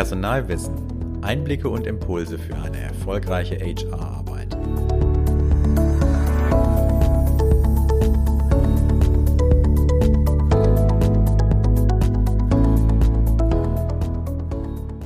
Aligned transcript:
Personalwissen. 0.00 1.20
Einblicke 1.20 1.68
und 1.68 1.86
Impulse 1.86 2.38
für 2.38 2.56
eine 2.56 2.78
erfolgreiche 2.78 3.56
HR-Arbeit. 3.56 4.56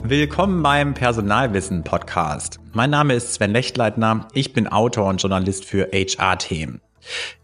Willkommen 0.05 0.63
beim 0.63 0.95
Personalwissen 0.95 1.83
Podcast. 1.83 2.61
Mein 2.73 2.91
Name 2.91 3.15
ist 3.15 3.35
Sven 3.35 3.51
Lechtleitner. 3.51 4.29
Ich 4.33 4.53
bin 4.53 4.69
Autor 4.69 5.07
und 5.09 5.21
Journalist 5.21 5.65
für 5.65 5.89
HR-Themen. 5.93 6.81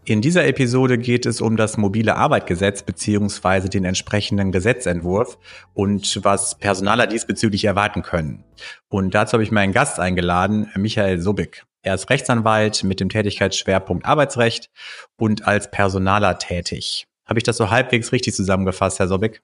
In 0.05 0.21
dieser 0.21 0.45
Episode 0.45 0.97
geht 0.97 1.25
es 1.25 1.41
um 1.41 1.57
das 1.57 1.77
mobile 1.77 2.15
Arbeitgesetz 2.15 2.83
beziehungsweise 2.83 3.69
den 3.69 3.85
entsprechenden 3.85 4.51
Gesetzentwurf 4.51 5.37
und 5.73 6.23
was 6.23 6.57
Personaler 6.57 7.07
diesbezüglich 7.07 7.65
erwarten 7.65 8.01
können. 8.01 8.43
Und 8.89 9.13
dazu 9.13 9.33
habe 9.33 9.43
ich 9.43 9.51
meinen 9.51 9.73
Gast 9.73 9.99
eingeladen, 9.99 10.69
Michael 10.75 11.19
Subik. 11.19 11.63
Er 11.83 11.95
ist 11.95 12.09
Rechtsanwalt 12.09 12.83
mit 12.83 12.99
dem 12.99 13.09
Tätigkeitsschwerpunkt 13.09 14.05
Arbeitsrecht 14.05 14.69
und 15.17 15.47
als 15.47 15.71
Personaler 15.71 16.37
tätig. 16.37 17.07
Habe 17.25 17.39
ich 17.39 17.43
das 17.43 17.57
so 17.57 17.69
halbwegs 17.71 18.11
richtig 18.11 18.35
zusammengefasst, 18.35 18.99
Herr 18.99 19.07
Sobik? 19.07 19.41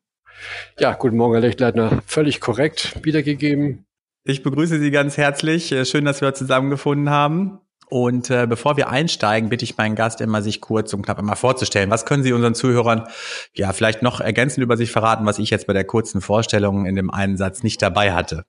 Ja, 0.80 0.94
guten 0.94 1.18
Morgen, 1.18 1.34
Herr 1.34 1.42
Lechtleitner. 1.42 2.02
Völlig 2.06 2.40
korrekt 2.42 3.04
wiedergegeben. 3.04 3.86
Ich 4.24 4.44
begrüße 4.44 4.80
Sie 4.80 4.92
ganz 4.92 5.18
herzlich. 5.18 5.74
Schön, 5.90 6.06
dass 6.06 6.22
wir 6.22 6.34
zusammengefunden 6.34 7.10
haben. 7.10 7.60
Und 7.90 8.30
äh, 8.30 8.46
bevor 8.48 8.76
wir 8.76 8.90
einsteigen, 8.90 9.50
bitte 9.50 9.64
ich 9.64 9.78
meinen 9.78 9.96
Gast 9.96 10.20
immer, 10.20 10.42
sich 10.42 10.60
kurz 10.60 10.94
und 10.94 11.04
knapp 11.04 11.20
einmal 11.20 11.38
vorzustellen. 11.38 11.90
Was 11.90 12.06
können 12.06 12.24
Sie 12.24 12.34
unseren 12.34 12.54
Zuhörern 12.54 13.08
ja 13.54 13.72
vielleicht 13.72 14.02
noch 14.02 14.20
ergänzend 14.20 14.64
über 14.64 14.76
sich 14.76 14.92
verraten, 14.92 15.26
was 15.26 15.40
ich 15.40 15.50
jetzt 15.50 15.68
bei 15.68 15.74
der 15.74 15.86
kurzen 15.86 16.20
Vorstellung 16.20 16.86
in 16.86 16.96
dem 16.96 17.10
einen 17.10 17.38
Satz 17.38 17.64
nicht 17.64 17.82
dabei 17.82 18.14
hatte? 18.14 18.44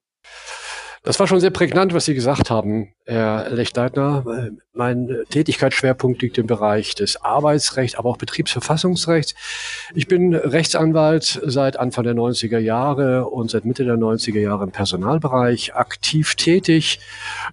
Das 1.04 1.20
war 1.20 1.26
schon 1.26 1.40
sehr 1.40 1.50
prägnant, 1.50 1.94
was 1.94 2.06
Sie 2.06 2.14
gesagt 2.14 2.50
haben, 2.50 2.92
Herr 3.04 3.48
Lechleitner. 3.50 4.50
Mein 4.72 5.08
Tätigkeitsschwerpunkt 5.30 6.20
liegt 6.22 6.38
im 6.38 6.46
Bereich 6.46 6.94
des 6.94 7.22
Arbeitsrechts, 7.22 7.96
aber 7.96 8.10
auch 8.10 8.16
Betriebsverfassungsrechts. 8.16 9.34
Ich 9.94 10.08
bin 10.08 10.34
Rechtsanwalt 10.34 11.40
seit 11.44 11.78
Anfang 11.78 12.04
der 12.04 12.14
90er 12.14 12.58
Jahre 12.58 13.26
und 13.26 13.50
seit 13.50 13.64
Mitte 13.64 13.84
der 13.84 13.96
90er 13.96 14.40
Jahre 14.40 14.64
im 14.64 14.72
Personalbereich 14.72 15.74
aktiv 15.74 16.34
tätig. 16.34 17.00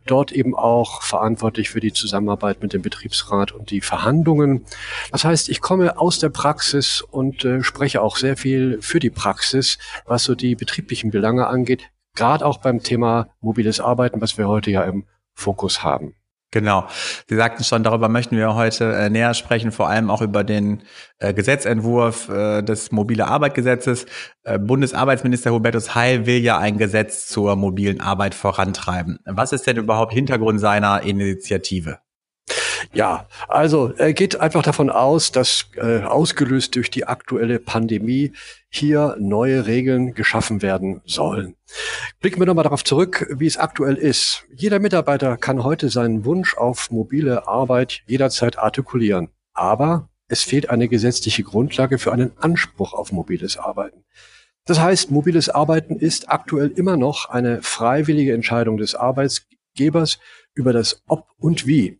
Dort 0.05 0.31
eben 0.31 0.55
auch 0.55 1.01
verantwortlich 1.03 1.69
für 1.69 1.79
die 1.79 1.93
Zusammenarbeit 1.93 2.61
mit 2.61 2.73
dem 2.73 2.81
Betriebsrat 2.81 3.51
und 3.51 3.71
die 3.71 3.81
Verhandlungen. 3.81 4.65
Das 5.11 5.23
heißt, 5.23 5.49
ich 5.49 5.61
komme 5.61 5.99
aus 5.99 6.19
der 6.19 6.29
Praxis 6.29 7.01
und 7.01 7.45
äh, 7.45 7.63
spreche 7.63 8.01
auch 8.01 8.17
sehr 8.17 8.37
viel 8.37 8.79
für 8.81 8.99
die 8.99 9.09
Praxis, 9.09 9.77
was 10.05 10.23
so 10.23 10.35
die 10.35 10.55
betrieblichen 10.55 11.11
Belange 11.11 11.47
angeht, 11.47 11.89
gerade 12.15 12.45
auch 12.45 12.57
beim 12.57 12.81
Thema 12.81 13.27
mobiles 13.41 13.79
Arbeiten, 13.79 14.21
was 14.21 14.37
wir 14.37 14.47
heute 14.47 14.71
ja 14.71 14.83
im 14.83 15.05
Fokus 15.33 15.83
haben. 15.83 16.15
Genau. 16.55 16.87
Sie 17.27 17.35
sagten 17.35 17.65
schon, 17.65 17.83
darüber 17.83 18.07
möchten 18.07 18.37
wir 18.37 18.55
heute 18.55 18.93
äh, 18.95 19.09
näher 19.09 19.33
sprechen, 19.33 19.73
vor 19.73 19.89
allem 19.89 20.09
auch 20.09 20.21
über 20.21 20.45
den 20.45 20.83
äh, 21.19 21.33
Gesetzentwurf 21.33 22.29
äh, 22.29 22.61
des 22.61 22.93
mobile 22.93 23.27
Arbeitgesetzes. 23.27 24.05
Äh, 24.43 24.57
Bundesarbeitsminister 24.57 25.51
Hubertus 25.51 25.95
Heil 25.95 26.25
will 26.25 26.37
ja 26.37 26.57
ein 26.57 26.77
Gesetz 26.77 27.27
zur 27.27 27.57
mobilen 27.57 27.99
Arbeit 27.99 28.35
vorantreiben. 28.35 29.19
Was 29.25 29.51
ist 29.51 29.67
denn 29.67 29.75
überhaupt 29.75 30.13
Hintergrund 30.13 30.61
seiner 30.61 31.01
Initiative? 31.01 31.99
Ja, 32.93 33.27
also 33.47 33.93
er 33.97 34.13
geht 34.13 34.39
einfach 34.39 34.63
davon 34.63 34.89
aus, 34.89 35.31
dass 35.31 35.69
äh, 35.75 36.01
ausgelöst 36.01 36.75
durch 36.75 36.89
die 36.89 37.05
aktuelle 37.05 37.59
Pandemie 37.59 38.33
hier 38.69 39.15
neue 39.19 39.65
Regeln 39.65 40.13
geschaffen 40.13 40.61
werden 40.61 41.01
sollen. 41.05 41.55
Blicken 42.19 42.39
wir 42.39 42.45
nochmal 42.45 42.63
darauf 42.63 42.83
zurück, 42.83 43.27
wie 43.37 43.47
es 43.47 43.57
aktuell 43.57 43.95
ist. 43.95 44.43
Jeder 44.53 44.79
Mitarbeiter 44.79 45.37
kann 45.37 45.63
heute 45.63 45.89
seinen 45.89 46.25
Wunsch 46.25 46.55
auf 46.57 46.91
mobile 46.91 47.47
Arbeit 47.47 48.01
jederzeit 48.07 48.59
artikulieren. 48.59 49.29
Aber 49.53 50.09
es 50.27 50.41
fehlt 50.41 50.69
eine 50.69 50.87
gesetzliche 50.87 51.43
Grundlage 51.43 51.99
für 51.99 52.11
einen 52.11 52.31
Anspruch 52.37 52.93
auf 52.93 53.11
mobiles 53.11 53.57
Arbeiten. 53.57 54.03
Das 54.65 54.79
heißt, 54.79 55.11
mobiles 55.11 55.49
Arbeiten 55.49 55.97
ist 55.97 56.29
aktuell 56.29 56.69
immer 56.69 56.97
noch 56.97 57.29
eine 57.29 57.61
freiwillige 57.61 58.33
Entscheidung 58.33 58.77
des 58.77 58.95
Arbeitgebers 58.95 60.17
über 60.55 60.73
das 60.73 61.03
Ob 61.07 61.27
und 61.37 61.67
Wie. 61.67 61.99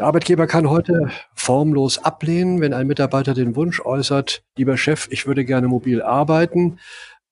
Der 0.00 0.06
Arbeitgeber 0.06 0.46
kann 0.46 0.70
heute 0.70 1.10
formlos 1.34 1.98
ablehnen, 1.98 2.62
wenn 2.62 2.72
ein 2.72 2.86
Mitarbeiter 2.86 3.34
den 3.34 3.54
Wunsch 3.54 3.82
äußert, 3.84 4.42
lieber 4.56 4.78
Chef, 4.78 5.08
ich 5.10 5.26
würde 5.26 5.44
gerne 5.44 5.68
mobil 5.68 6.00
arbeiten. 6.00 6.78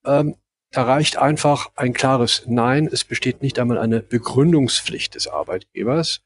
Ähm, 0.05 0.37
da 0.71 0.83
reicht 0.83 1.17
einfach 1.17 1.71
ein 1.77 1.95
klares 1.95 2.43
Nein. 2.47 2.87
Es 2.87 3.05
besteht 3.05 3.41
nicht 3.41 3.59
einmal 3.59 3.79
eine 3.79 4.01
Begründungspflicht 4.01 5.15
des 5.15 5.29
Arbeitgebers. 5.29 6.21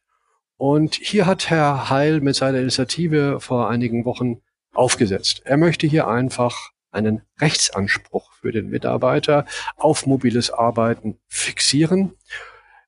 Und 0.57 0.97
hier 0.97 1.27
hat 1.27 1.49
Herr 1.49 1.91
Heil 1.91 2.21
mit 2.21 2.35
seiner 2.35 2.59
Initiative 2.59 3.39
vor 3.39 3.71
einigen 3.71 4.05
Wochen 4.05 4.43
aufgesetzt. 4.75 5.43
Er 5.45 5.59
möchte 5.59 5.87
hier 5.87 6.09
einfach 6.09 6.73
einen 6.91 7.23
Rechtsanspruch 7.41 8.33
für 8.33 8.51
den 8.51 8.69
Mitarbeiter 8.69 9.47
auf 9.77 10.07
mobiles 10.07 10.51
Arbeiten 10.51 11.21
fixieren 11.29 12.15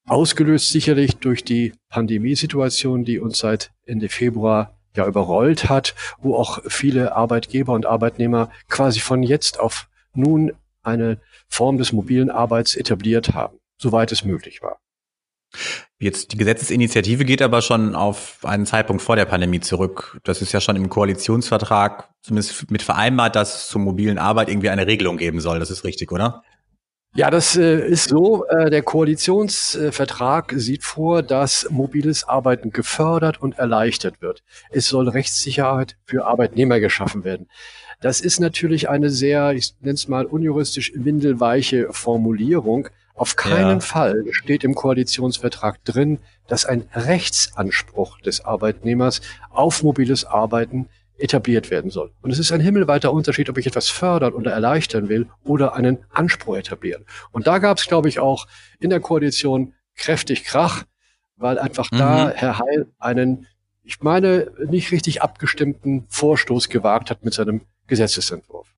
Ausgelöst 0.07 0.69
sicherlich 0.69 1.17
durch 1.17 1.45
die 1.45 1.73
Pandemiesituation, 1.89 3.05
die 3.05 3.19
uns 3.19 3.39
seit 3.39 3.73
Ende 3.87 4.09
Februar 4.09 4.79
ja 4.95 5.07
überrollt 5.07 5.69
hat, 5.69 5.95
wo 6.19 6.37
auch 6.37 6.61
viele 6.67 7.17
Arbeitgeber 7.17 7.73
und 7.73 7.87
Arbeitnehmer 7.87 8.51
quasi 8.69 9.01
von 9.01 9.23
jetzt 9.23 9.59
auf 9.59 9.89
nun 10.13 10.53
eine 10.83 11.21
Form 11.49 11.79
des 11.79 11.93
mobilen 11.93 12.31
Arbeits 12.31 12.77
etabliert 12.77 13.35
haben, 13.35 13.59
soweit 13.79 14.13
es 14.13 14.25
möglich 14.25 14.63
war. 14.63 14.79
Jetzt 15.99 16.33
die 16.33 16.37
Gesetzesinitiative 16.37 17.25
geht 17.25 17.41
aber 17.41 17.63
schon 17.63 17.95
auf 17.95 18.45
einen 18.45 18.67
Zeitpunkt 18.67 19.03
vor 19.03 19.17
der 19.17 19.25
Pandemie 19.25 19.61
zurück. 19.61 20.19
Das 20.25 20.43
ist 20.43 20.53
ja 20.53 20.61
schon 20.61 20.77
im 20.77 20.89
Koalitionsvertrag 20.89 22.11
zumindest 22.23 22.71
mit 22.71 22.83
vereinbart, 22.83 23.37
dass 23.37 23.55
es 23.55 23.69
zur 23.69 23.81
mobilen 23.81 24.19
Arbeit 24.19 24.49
irgendwie 24.49 24.71
eine 24.71 24.87
Regelung 24.87 25.17
geben 25.17 25.41
soll. 25.41 25.61
Das 25.61 25.71
ist 25.71 25.85
richtig, 25.85 26.13
oder? 26.13 26.43
Ja, 27.17 27.31
das 27.31 27.57
äh, 27.57 27.87
ist 27.87 28.09
so. 28.09 28.45
Äh, 28.47 28.71
der 28.71 28.83
Koalitionsvertrag 28.83 30.53
sieht 30.57 30.83
vor, 30.83 31.23
dass 31.23 31.69
mobiles 31.71 32.25
Arbeiten 32.25 32.71
gefördert 32.71 33.41
und 33.41 33.57
erleichtert 33.57 34.21
wird. 34.21 34.43
Es 34.71 34.89
soll 34.89 35.09
Rechtssicherheit 35.09 35.97
für 36.05 36.27
Arbeitnehmer 36.27 36.81
geschaffen 36.81 37.23
werden. 37.23 37.49
Das 38.01 38.21
ist 38.21 38.41
natürlich 38.41 38.89
eine 38.89 39.11
sehr, 39.11 39.53
ich 39.53 39.75
nenne 39.81 39.95
es 39.95 40.09
mal 40.09 40.27
unjuristisch 40.27 40.93
windelweiche 40.97 41.93
Formulierung. 41.93 42.89
Auf 43.15 43.37
keinen 43.37 43.79
ja. 43.79 43.81
Fall 43.81 44.25
steht 44.33 44.65
im 44.65 44.75
Koalitionsvertrag 44.75 45.85
drin, 45.85 46.19
dass 46.49 46.67
ein 46.67 46.89
Rechtsanspruch 46.93 48.21
des 48.23 48.45
Arbeitnehmers 48.45 49.21
auf 49.51 49.85
mobiles 49.85 50.25
Arbeiten 50.25 50.89
etabliert 51.17 51.71
werden 51.71 51.91
soll. 51.91 52.13
Und 52.23 52.31
es 52.31 52.39
ist 52.39 52.53
ein 52.53 52.61
himmelweiter 52.61 53.13
Unterschied, 53.13 53.49
ob 53.49 53.59
ich 53.59 53.67
etwas 53.67 53.89
fördern 53.89 54.33
oder 54.33 54.53
erleichtern 54.53 55.09
will 55.09 55.29
oder 55.45 55.75
einen 55.75 55.99
Anspruch 56.11 56.57
etablieren. 56.57 57.05
Und 57.31 57.47
da 57.47 57.59
gab 57.59 57.79
es, 57.79 57.87
glaube 57.87 58.09
ich, 58.09 58.19
auch 58.19 58.47
in 58.81 58.91
der 58.91 59.01
Koalition 59.01 59.75
kräftig 59.97 60.45
Krach, 60.45 60.85
weil 61.37 61.59
einfach 61.59 61.91
mhm. 61.91 61.99
da 61.99 62.31
Herr 62.31 62.59
Heil 62.59 62.89
einen, 62.99 63.47
ich 63.83 64.01
meine, 64.01 64.51
nicht 64.67 64.91
richtig 64.93 65.23
abgestimmten 65.23 66.07
Vorstoß 66.09 66.69
gewagt 66.69 67.11
hat 67.11 67.25
mit 67.25 67.35
seinem 67.35 67.63
Gesetzesentwurf. 67.87 68.69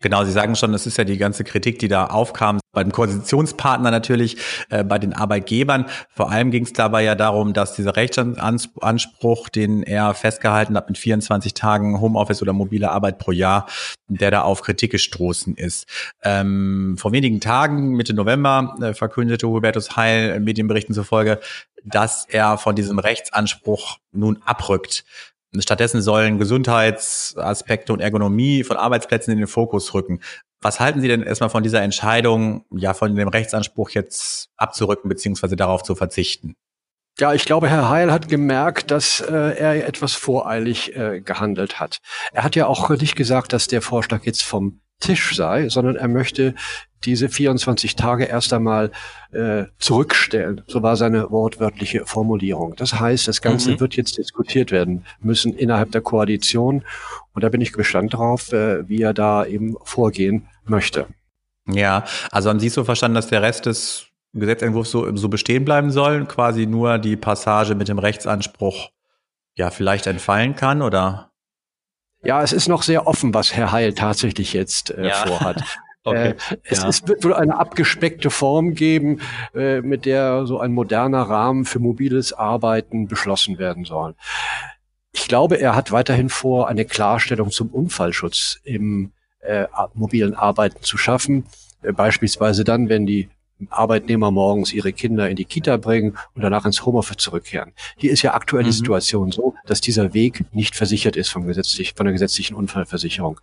Genau, 0.00 0.24
Sie 0.24 0.32
sagen 0.32 0.54
schon, 0.54 0.72
das 0.72 0.86
ist 0.86 0.98
ja 0.98 1.04
die 1.04 1.16
ganze 1.16 1.42
Kritik, 1.42 1.78
die 1.78 1.88
da 1.88 2.06
aufkam 2.06 2.60
beim 2.72 2.92
Koalitionspartner 2.92 3.90
natürlich, 3.90 4.36
äh, 4.68 4.84
bei 4.84 4.98
den 4.98 5.14
Arbeitgebern. 5.14 5.86
Vor 6.10 6.30
allem 6.30 6.50
ging 6.50 6.64
es 6.64 6.74
dabei 6.74 7.02
ja 7.04 7.14
darum, 7.14 7.54
dass 7.54 7.74
dieser 7.74 7.96
Rechtsanspruch, 7.96 9.48
den 9.48 9.82
er 9.82 10.12
festgehalten 10.12 10.76
hat 10.76 10.88
mit 10.88 10.98
24 10.98 11.54
Tagen 11.54 12.00
Homeoffice 12.02 12.42
oder 12.42 12.52
mobile 12.52 12.90
Arbeit 12.90 13.18
pro 13.18 13.32
Jahr, 13.32 13.66
der 14.08 14.30
da 14.30 14.42
auf 14.42 14.60
Kritik 14.60 14.92
gestoßen 14.92 15.56
ist. 15.56 15.86
Ähm, 16.22 16.96
vor 16.98 17.12
wenigen 17.12 17.40
Tagen, 17.40 17.92
Mitte 17.92 18.12
November, 18.12 18.76
äh, 18.82 18.92
verkündete 18.92 19.48
Hubertus 19.48 19.96
Heil 19.96 20.38
Medienberichten 20.40 20.94
zufolge, 20.94 21.40
dass 21.82 22.26
er 22.28 22.58
von 22.58 22.76
diesem 22.76 22.98
Rechtsanspruch 22.98 23.98
nun 24.12 24.42
abrückt. 24.44 25.04
Stattdessen 25.62 26.02
sollen 26.02 26.38
Gesundheitsaspekte 26.38 27.92
und 27.92 28.00
Ergonomie 28.00 28.64
von 28.64 28.76
Arbeitsplätzen 28.76 29.32
in 29.32 29.38
den 29.38 29.46
Fokus 29.46 29.94
rücken. 29.94 30.20
Was 30.60 30.80
halten 30.80 31.00
Sie 31.00 31.08
denn 31.08 31.22
erstmal 31.22 31.50
von 31.50 31.62
dieser 31.62 31.82
Entscheidung, 31.82 32.64
ja, 32.70 32.94
von 32.94 33.14
dem 33.14 33.28
Rechtsanspruch 33.28 33.90
jetzt 33.90 34.48
abzurücken 34.56 35.08
beziehungsweise 35.08 35.56
darauf 35.56 35.82
zu 35.82 35.94
verzichten? 35.94 36.56
Ja, 37.18 37.32
ich 37.32 37.46
glaube, 37.46 37.68
Herr 37.68 37.88
Heil 37.88 38.12
hat 38.12 38.28
gemerkt, 38.28 38.90
dass 38.90 39.20
äh, 39.20 39.32
er 39.32 39.86
etwas 39.86 40.12
voreilig 40.12 40.94
äh, 40.96 41.20
gehandelt 41.20 41.80
hat. 41.80 41.98
Er 42.32 42.44
hat 42.44 42.56
ja 42.56 42.66
auch 42.66 42.90
nicht 42.90 43.16
gesagt, 43.16 43.54
dass 43.54 43.68
der 43.68 43.80
Vorschlag 43.80 44.24
jetzt 44.24 44.42
vom 44.42 44.80
Tisch 45.00 45.36
sei, 45.36 45.68
sondern 45.68 45.96
er 45.96 46.08
möchte 46.08 46.54
diese 47.04 47.28
24 47.28 47.96
Tage 47.96 48.24
erst 48.24 48.52
einmal 48.52 48.90
äh, 49.32 49.64
zurückstellen. 49.78 50.62
So 50.66 50.82
war 50.82 50.96
seine 50.96 51.30
wortwörtliche 51.30 52.04
Formulierung. 52.04 52.74
Das 52.76 52.98
heißt, 52.98 53.28
das 53.28 53.42
Ganze 53.42 53.72
mhm. 53.72 53.80
wird 53.80 53.96
jetzt 53.96 54.18
diskutiert 54.18 54.72
werden 54.72 55.04
müssen 55.20 55.54
innerhalb 55.54 55.92
der 55.92 56.00
Koalition. 56.00 56.84
Und 57.34 57.44
da 57.44 57.48
bin 57.48 57.60
ich 57.60 57.72
gespannt 57.72 58.14
drauf, 58.14 58.52
äh, 58.52 58.88
wie 58.88 59.02
er 59.02 59.14
da 59.14 59.44
eben 59.46 59.76
vorgehen 59.84 60.48
möchte. 60.64 61.06
Ja, 61.68 62.04
also 62.30 62.48
haben 62.48 62.60
Sie 62.60 62.68
so 62.68 62.84
verstanden, 62.84 63.16
dass 63.16 63.28
der 63.28 63.42
Rest 63.42 63.66
des 63.66 64.06
Gesetzentwurfs 64.32 64.90
so, 64.90 65.14
so 65.16 65.28
bestehen 65.28 65.64
bleiben 65.64 65.90
soll, 65.90 66.26
quasi 66.26 66.66
nur 66.66 66.98
die 66.98 67.16
Passage 67.16 67.74
mit 67.74 67.88
dem 67.88 67.98
Rechtsanspruch 67.98 68.90
ja 69.54 69.70
vielleicht 69.70 70.06
entfallen 70.06 70.54
kann, 70.54 70.82
oder? 70.82 71.30
Ja, 72.22 72.42
es 72.42 72.52
ist 72.52 72.68
noch 72.68 72.82
sehr 72.82 73.06
offen, 73.06 73.34
was 73.34 73.54
Herr 73.54 73.72
Heil 73.72 73.92
tatsächlich 73.92 74.52
jetzt 74.52 74.90
äh, 74.90 75.08
ja. 75.08 75.26
vorhat. 75.26 75.62
Okay. 76.08 76.28
Äh, 76.28 76.56
es, 76.62 76.82
ja. 76.82 76.88
es, 76.88 77.08
wird 77.08 77.24
wohl 77.24 77.34
eine 77.34 77.58
abgespeckte 77.58 78.30
Form 78.30 78.74
geben, 78.74 79.20
äh, 79.56 79.80
mit 79.80 80.06
der 80.06 80.46
so 80.46 80.60
ein 80.60 80.72
moderner 80.72 81.22
Rahmen 81.22 81.64
für 81.64 81.80
mobiles 81.80 82.32
Arbeiten 82.32 83.08
beschlossen 83.08 83.58
werden 83.58 83.84
soll. 83.84 84.14
Ich 85.10 85.26
glaube, 85.26 85.56
er 85.56 85.74
hat 85.74 85.90
weiterhin 85.90 86.28
vor, 86.28 86.68
eine 86.68 86.84
Klarstellung 86.84 87.50
zum 87.50 87.70
Unfallschutz 87.70 88.60
im 88.62 89.10
äh, 89.40 89.66
mobilen 89.94 90.34
Arbeiten 90.34 90.80
zu 90.82 90.96
schaffen. 90.96 91.44
Äh, 91.82 91.90
beispielsweise 91.92 92.62
dann, 92.62 92.88
wenn 92.88 93.04
die 93.04 93.28
Arbeitnehmer 93.70 94.30
morgens 94.30 94.72
ihre 94.72 94.92
Kinder 94.92 95.28
in 95.28 95.36
die 95.36 95.44
Kita 95.44 95.76
bringen 95.76 96.16
und 96.34 96.42
danach 96.42 96.66
ins 96.66 96.84
Homeoffice 96.84 97.16
zurückkehren. 97.18 97.72
Hier 97.96 98.12
ist 98.12 98.22
ja 98.22 98.34
aktuell 98.34 98.64
die 98.64 98.70
mhm. 98.70 98.74
Situation 98.74 99.32
so, 99.32 99.54
dass 99.64 99.80
dieser 99.80 100.14
Weg 100.14 100.44
nicht 100.52 100.76
versichert 100.76 101.16
ist 101.16 101.30
vom 101.30 101.46
gesetzlich, 101.46 101.94
von 101.94 102.06
der 102.06 102.12
gesetzlichen 102.12 102.54
Unfallversicherung. 102.54 103.40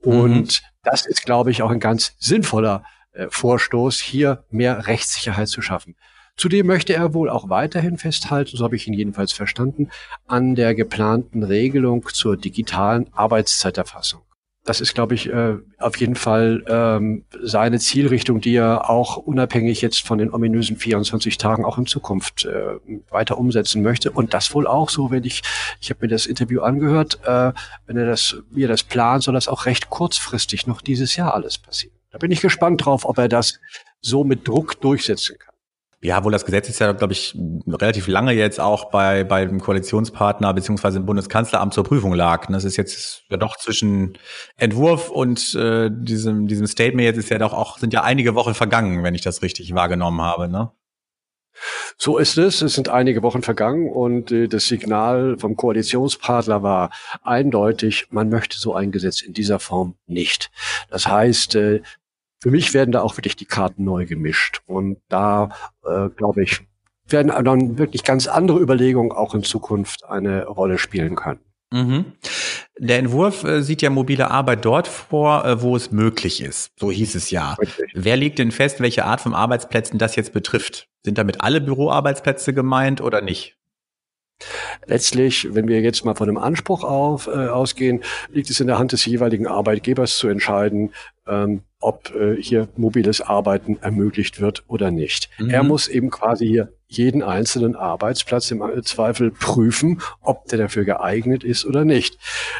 Und 0.00 0.62
mhm. 0.62 0.66
das 0.82 1.06
ist, 1.06 1.24
glaube 1.24 1.50
ich, 1.50 1.62
auch 1.62 1.70
ein 1.70 1.80
ganz 1.80 2.14
sinnvoller 2.18 2.84
äh, 3.12 3.26
Vorstoß, 3.30 4.00
hier 4.00 4.44
mehr 4.50 4.86
Rechtssicherheit 4.86 5.48
zu 5.48 5.62
schaffen. 5.62 5.96
Zudem 6.36 6.66
möchte 6.66 6.94
er 6.94 7.14
wohl 7.14 7.30
auch 7.30 7.48
weiterhin 7.48 7.96
festhalten, 7.96 8.56
so 8.56 8.64
habe 8.64 8.74
ich 8.74 8.88
ihn 8.88 8.94
jedenfalls 8.94 9.32
verstanden, 9.32 9.90
an 10.26 10.56
der 10.56 10.74
geplanten 10.74 11.44
Regelung 11.44 12.08
zur 12.12 12.36
digitalen 12.36 13.08
Arbeitszeiterfassung. 13.12 14.22
Das 14.66 14.80
ist, 14.80 14.94
glaube 14.94 15.14
ich, 15.14 15.28
äh, 15.28 15.56
auf 15.78 15.98
jeden 15.98 16.14
Fall 16.14 16.64
ähm, 16.66 17.26
seine 17.42 17.78
Zielrichtung, 17.78 18.40
die 18.40 18.54
er 18.54 18.88
auch 18.88 19.18
unabhängig 19.18 19.82
jetzt 19.82 20.00
von 20.00 20.16
den 20.16 20.32
ominösen 20.32 20.78
24 20.78 21.36
Tagen 21.36 21.66
auch 21.66 21.76
in 21.76 21.84
Zukunft 21.84 22.46
äh, 22.46 22.76
weiter 23.10 23.36
umsetzen 23.36 23.82
möchte. 23.82 24.10
Und 24.10 24.32
das 24.32 24.54
wohl 24.54 24.66
auch 24.66 24.88
so, 24.88 25.10
wenn 25.10 25.24
ich, 25.24 25.42
ich 25.82 25.90
habe 25.90 26.00
mir 26.02 26.08
das 26.08 26.24
Interview 26.24 26.62
angehört, 26.62 27.20
äh, 27.24 27.52
wenn 27.86 27.98
er 27.98 28.06
das, 28.06 28.36
er 28.56 28.68
das 28.68 28.82
plant, 28.82 29.24
soll 29.24 29.34
das 29.34 29.48
auch 29.48 29.66
recht 29.66 29.90
kurzfristig 29.90 30.66
noch 30.66 30.80
dieses 30.80 31.14
Jahr 31.14 31.34
alles 31.34 31.58
passieren. 31.58 31.94
Da 32.10 32.16
bin 32.16 32.30
ich 32.30 32.40
gespannt 32.40 32.86
drauf, 32.86 33.04
ob 33.04 33.18
er 33.18 33.28
das 33.28 33.60
so 34.00 34.24
mit 34.24 34.48
Druck 34.48 34.80
durchsetzen 34.80 35.36
kann. 35.38 35.53
Ja, 36.04 36.22
wohl 36.22 36.32
das 36.32 36.44
Gesetz 36.44 36.68
ist 36.68 36.80
ja, 36.80 36.92
glaube 36.92 37.14
ich, 37.14 37.34
relativ 37.66 38.08
lange 38.08 38.32
jetzt 38.32 38.60
auch 38.60 38.90
bei, 38.90 39.24
bei 39.24 39.46
dem 39.46 39.58
Koalitionspartner 39.58 40.52
beziehungsweise 40.52 40.98
im 40.98 41.06
Bundeskanzleramt 41.06 41.72
zur 41.72 41.82
Prüfung 41.82 42.12
lag. 42.12 42.46
Das 42.50 42.64
ist 42.64 42.76
jetzt 42.76 43.22
ja 43.30 43.38
doch 43.38 43.56
zwischen 43.56 44.18
Entwurf 44.58 45.08
und 45.08 45.54
äh, 45.54 45.90
diesem, 45.90 46.46
diesem 46.46 46.66
Statement 46.66 47.06
jetzt 47.06 47.16
ist 47.16 47.30
ja 47.30 47.38
doch 47.38 47.54
auch, 47.54 47.78
sind 47.78 47.94
ja 47.94 48.02
einige 48.02 48.34
Wochen 48.34 48.52
vergangen, 48.52 49.02
wenn 49.02 49.14
ich 49.14 49.22
das 49.22 49.40
richtig 49.40 49.74
wahrgenommen 49.74 50.20
habe, 50.20 50.46
ne? 50.46 50.72
So 51.96 52.18
ist 52.18 52.36
es. 52.36 52.60
Es 52.60 52.74
sind 52.74 52.90
einige 52.90 53.22
Wochen 53.22 53.42
vergangen 53.42 53.90
und 53.90 54.30
äh, 54.30 54.46
das 54.46 54.66
Signal 54.66 55.38
vom 55.38 55.56
Koalitionspartner 55.56 56.62
war 56.62 56.90
eindeutig, 57.22 58.08
man 58.10 58.28
möchte 58.28 58.58
so 58.58 58.74
ein 58.74 58.92
Gesetz 58.92 59.22
in 59.22 59.32
dieser 59.32 59.58
Form 59.58 59.94
nicht. 60.06 60.50
Das 60.90 61.06
heißt, 61.06 61.54
äh, 61.54 61.80
für 62.44 62.50
mich 62.50 62.74
werden 62.74 62.92
da 62.92 63.00
auch 63.00 63.16
wirklich 63.16 63.36
die 63.36 63.46
Karten 63.46 63.84
neu 63.84 64.04
gemischt. 64.04 64.60
Und 64.66 64.98
da, 65.08 65.48
äh, 65.82 66.10
glaube 66.10 66.42
ich, 66.42 66.60
werden 67.08 67.32
dann 67.42 67.78
wirklich 67.78 68.04
ganz 68.04 68.26
andere 68.26 68.60
Überlegungen 68.60 69.12
auch 69.12 69.34
in 69.34 69.42
Zukunft 69.42 70.04
eine 70.04 70.44
Rolle 70.44 70.76
spielen 70.76 71.14
können. 71.14 71.40
Mhm. 71.72 72.04
Der 72.78 72.98
Entwurf 72.98 73.44
äh, 73.44 73.62
sieht 73.62 73.80
ja 73.80 73.88
mobile 73.88 74.30
Arbeit 74.30 74.62
dort 74.66 74.88
vor, 74.88 75.46
äh, 75.46 75.62
wo 75.62 75.74
es 75.74 75.90
möglich 75.90 76.42
ist. 76.42 76.70
So 76.78 76.90
hieß 76.90 77.14
es 77.14 77.30
ja. 77.30 77.54
Richtig. 77.54 77.90
Wer 77.94 78.18
legt 78.18 78.38
denn 78.38 78.52
fest, 78.52 78.78
welche 78.80 79.06
Art 79.06 79.22
von 79.22 79.32
Arbeitsplätzen 79.32 79.98
das 79.98 80.14
jetzt 80.14 80.34
betrifft? 80.34 80.88
Sind 81.02 81.16
damit 81.16 81.40
alle 81.40 81.62
Büroarbeitsplätze 81.62 82.52
gemeint 82.52 83.00
oder 83.00 83.22
nicht? 83.22 83.56
Letztlich, 84.86 85.54
wenn 85.54 85.68
wir 85.68 85.80
jetzt 85.80 86.04
mal 86.04 86.14
von 86.14 86.28
einem 86.28 86.38
Anspruch 86.38 86.84
auf, 86.84 87.26
äh, 87.26 87.48
ausgehen, 87.48 88.02
liegt 88.30 88.50
es 88.50 88.60
in 88.60 88.66
der 88.66 88.78
Hand 88.78 88.92
des 88.92 89.06
jeweiligen 89.06 89.46
Arbeitgebers 89.46 90.18
zu 90.18 90.28
entscheiden, 90.28 90.92
ähm, 91.26 91.62
ob 91.80 92.14
äh, 92.14 92.36
hier 92.40 92.68
mobiles 92.76 93.20
Arbeiten 93.20 93.78
ermöglicht 93.80 94.40
wird 94.40 94.64
oder 94.66 94.90
nicht. 94.90 95.30
Mhm. 95.38 95.50
Er 95.50 95.62
muss 95.62 95.88
eben 95.88 96.10
quasi 96.10 96.46
hier 96.46 96.72
jeden 96.96 97.22
einzelnen 97.22 97.76
Arbeitsplatz 97.76 98.50
im 98.50 98.62
Zweifel 98.84 99.30
prüfen, 99.30 100.00
ob 100.20 100.46
der 100.48 100.58
dafür 100.58 100.84
geeignet 100.84 101.44
ist 101.44 101.64
oder 101.64 101.84
nicht. 101.84 102.18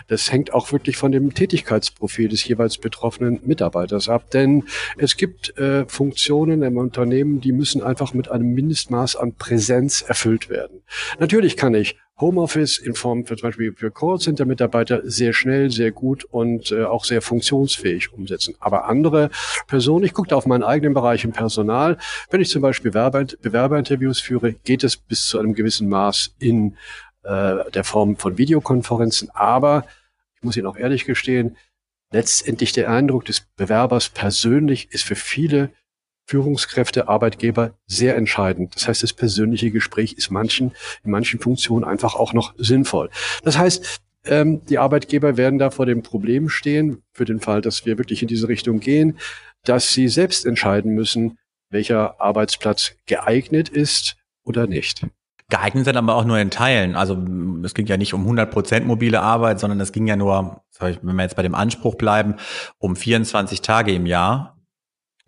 Das 0.08 0.30
hängt 0.30 0.52
auch 0.52 0.72
wirklich 0.72 0.96
von 0.96 1.12
dem 1.12 1.34
Tätigkeitsprofil 1.34 2.28
des 2.28 2.46
jeweils 2.46 2.78
betroffenen 2.78 3.40
Mitarbeiters 3.44 4.08
ab, 4.08 4.30
denn 4.30 4.64
es 4.96 5.16
gibt 5.16 5.56
äh, 5.58 5.86
Funktionen 5.86 6.62
im 6.62 6.76
Unternehmen, 6.76 7.40
die 7.40 7.52
müssen 7.52 7.82
einfach 7.82 8.14
mit 8.14 8.30
einem 8.30 8.52
Mindestmaß 8.52 9.16
an 9.16 9.34
Präsenz 9.34 10.02
erfüllt 10.02 10.48
werden. 10.48 10.82
Natürlich 11.18 11.56
kann 11.56 11.74
ich 11.74 11.96
Homeoffice 12.20 12.78
in 12.78 12.94
Form 12.94 13.26
für 13.26 13.36
zum 13.36 13.48
Beispiel 13.48 13.72
für 13.74 13.90
Callcenter-Mitarbeiter 13.90 15.02
sehr 15.04 15.32
schnell, 15.32 15.70
sehr 15.70 15.90
gut 15.90 16.24
und 16.24 16.70
äh, 16.70 16.84
auch 16.84 17.04
sehr 17.04 17.20
funktionsfähig 17.20 18.12
umsetzen. 18.12 18.54
Aber 18.60 18.86
andere 18.86 19.30
Personen, 19.66 20.04
ich 20.04 20.12
gucke 20.12 20.34
auf 20.36 20.46
meinen 20.46 20.62
eigenen 20.62 20.94
Bereich 20.94 21.24
im 21.24 21.32
Personal, 21.32 21.98
wenn 22.30 22.40
ich 22.40 22.50
zum 22.50 22.62
Beispiel 22.62 22.92
Bewerber, 22.92 23.24
Bewerberinterviews 23.24 24.20
führe, 24.20 24.52
geht 24.52 24.84
es 24.84 24.96
bis 24.96 25.26
zu 25.26 25.38
einem 25.38 25.54
gewissen 25.54 25.88
Maß 25.88 26.36
in 26.38 26.76
äh, 27.24 27.70
der 27.72 27.84
Form 27.84 28.16
von 28.16 28.38
Videokonferenzen. 28.38 29.30
Aber 29.34 29.84
ich 30.36 30.42
muss 30.42 30.56
Ihnen 30.56 30.66
auch 30.66 30.76
ehrlich 30.76 31.06
gestehen, 31.06 31.56
letztendlich 32.12 32.72
der 32.72 32.90
Eindruck 32.90 33.24
des 33.24 33.40
Bewerbers 33.56 34.08
persönlich 34.08 34.92
ist 34.92 35.04
für 35.04 35.16
viele 35.16 35.70
Führungskräfte, 36.26 37.08
Arbeitgeber 37.08 37.74
sehr 37.86 38.16
entscheidend. 38.16 38.74
Das 38.74 38.88
heißt, 38.88 39.02
das 39.02 39.12
persönliche 39.12 39.70
Gespräch 39.70 40.14
ist 40.14 40.30
manchen, 40.30 40.72
in 41.02 41.10
manchen 41.10 41.40
Funktionen 41.40 41.84
einfach 41.84 42.14
auch 42.14 42.32
noch 42.32 42.54
sinnvoll. 42.56 43.10
Das 43.42 43.58
heißt, 43.58 44.00
ähm, 44.26 44.64
die 44.64 44.78
Arbeitgeber 44.78 45.36
werden 45.36 45.58
da 45.58 45.70
vor 45.70 45.86
dem 45.86 46.02
Problem 46.02 46.48
stehen, 46.48 47.02
für 47.12 47.24
den 47.24 47.40
Fall, 47.40 47.60
dass 47.60 47.84
wir 47.84 47.98
wirklich 47.98 48.22
in 48.22 48.28
diese 48.28 48.48
Richtung 48.48 48.80
gehen, 48.80 49.18
dass 49.64 49.88
sie 49.88 50.08
selbst 50.08 50.46
entscheiden 50.46 50.94
müssen, 50.94 51.38
welcher 51.70 52.20
Arbeitsplatz 52.20 52.92
geeignet 53.06 53.68
ist 53.68 54.16
oder 54.44 54.66
nicht. 54.66 55.06
Geeignet 55.50 55.84
sind 55.84 55.96
aber 55.96 56.14
auch 56.14 56.24
nur 56.24 56.38
in 56.38 56.50
Teilen. 56.50 56.96
Also 56.96 57.22
es 57.62 57.74
ging 57.74 57.86
ja 57.86 57.98
nicht 57.98 58.14
um 58.14 58.22
100 58.22 58.50
Prozent 58.50 58.86
mobile 58.86 59.20
Arbeit, 59.20 59.60
sondern 59.60 59.78
es 59.80 59.92
ging 59.92 60.06
ja 60.06 60.16
nur, 60.16 60.62
wenn 60.80 61.16
wir 61.16 61.22
jetzt 61.22 61.36
bei 61.36 61.42
dem 61.42 61.54
Anspruch 61.54 61.96
bleiben, 61.96 62.36
um 62.78 62.96
24 62.96 63.60
Tage 63.60 63.92
im 63.92 64.06
Jahr. 64.06 64.53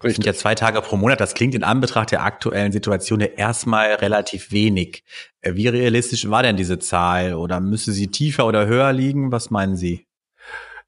Das 0.01 0.13
sind 0.13 0.27
ja 0.27 0.35
zwei 0.35 0.55
Tage 0.55 0.83
pro 0.83 0.97
Monat. 0.97 1.21
Das 1.21 1.35
klingt 1.35 1.55
in 1.55 1.65
Anbetracht 1.65 2.11
der 2.11 2.23
aktuellen 2.23 2.71
Situation 2.71 3.21
ja 3.21 3.27
erstmal 3.27 3.95
relativ 3.95 4.53
wenig. 4.53 5.05
Äh, 5.41 5.55
wie 5.55 5.69
realistisch 5.69 6.29
war 6.29 6.43
denn 6.43 6.57
diese 6.57 6.79
Zahl? 6.79 7.35
Oder 7.35 7.61
müsste 7.61 7.93
sie 7.93 8.09
tiefer 8.09 8.47
oder 8.47 8.67
höher 8.67 8.93
liegen? 8.93 9.33
Was 9.33 9.51
meinen 9.51 9.77
Sie? 9.77 10.07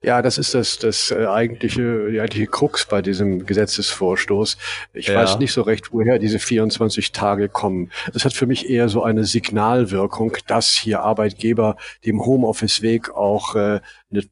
Ja, 0.01 0.23
das 0.23 0.39
ist 0.39 0.55
das, 0.55 0.79
das 0.79 1.11
äh, 1.11 1.27
eigentliche, 1.27 2.11
die 2.11 2.21
eigentliche 2.21 2.47
Krux 2.47 2.87
bei 2.87 3.03
diesem 3.03 3.47
Gesetzesvorstoß. 3.47 4.57
Ich 4.93 5.09
ja. 5.09 5.17
weiß 5.17 5.39
nicht 5.39 5.53
so 5.53 5.63
recht, 5.63 5.93
woher 5.93 6.21
diese 6.21 6.39
24 6.39 7.11
Tage 7.11 7.49
kommen. 7.49 7.91
Das 8.13 8.25
hat 8.25 8.33
für 8.33 8.47
mich 8.47 8.71
eher 8.71 8.89
so 8.89 9.03
eine 9.03 9.25
Signalwirkung, 9.25 10.37
dass 10.47 10.71
hier 10.71 11.01
Arbeitgeber 11.01 11.77
dem 12.05 12.25
Homeoffice-Weg 12.25 13.11
auch 13.11 13.57
äh, 13.57 13.81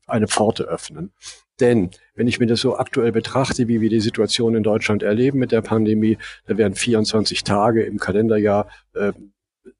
eine 0.06 0.28
Pforte 0.28 0.64
öffnen. 0.64 1.12
Denn 1.60 1.90
wenn 2.14 2.26
ich 2.26 2.38
mir 2.38 2.46
das 2.46 2.60
so 2.60 2.76
aktuell 2.76 3.12
betrachte, 3.12 3.68
wie 3.68 3.80
wir 3.80 3.90
die 3.90 4.00
Situation 4.00 4.54
in 4.54 4.62
Deutschland 4.62 5.02
erleben 5.02 5.38
mit 5.38 5.52
der 5.52 5.62
Pandemie, 5.62 6.18
da 6.46 6.56
wären 6.56 6.74
24 6.74 7.44
Tage 7.44 7.82
im 7.82 7.98
Kalenderjahr 7.98 8.68
äh, 8.94 9.12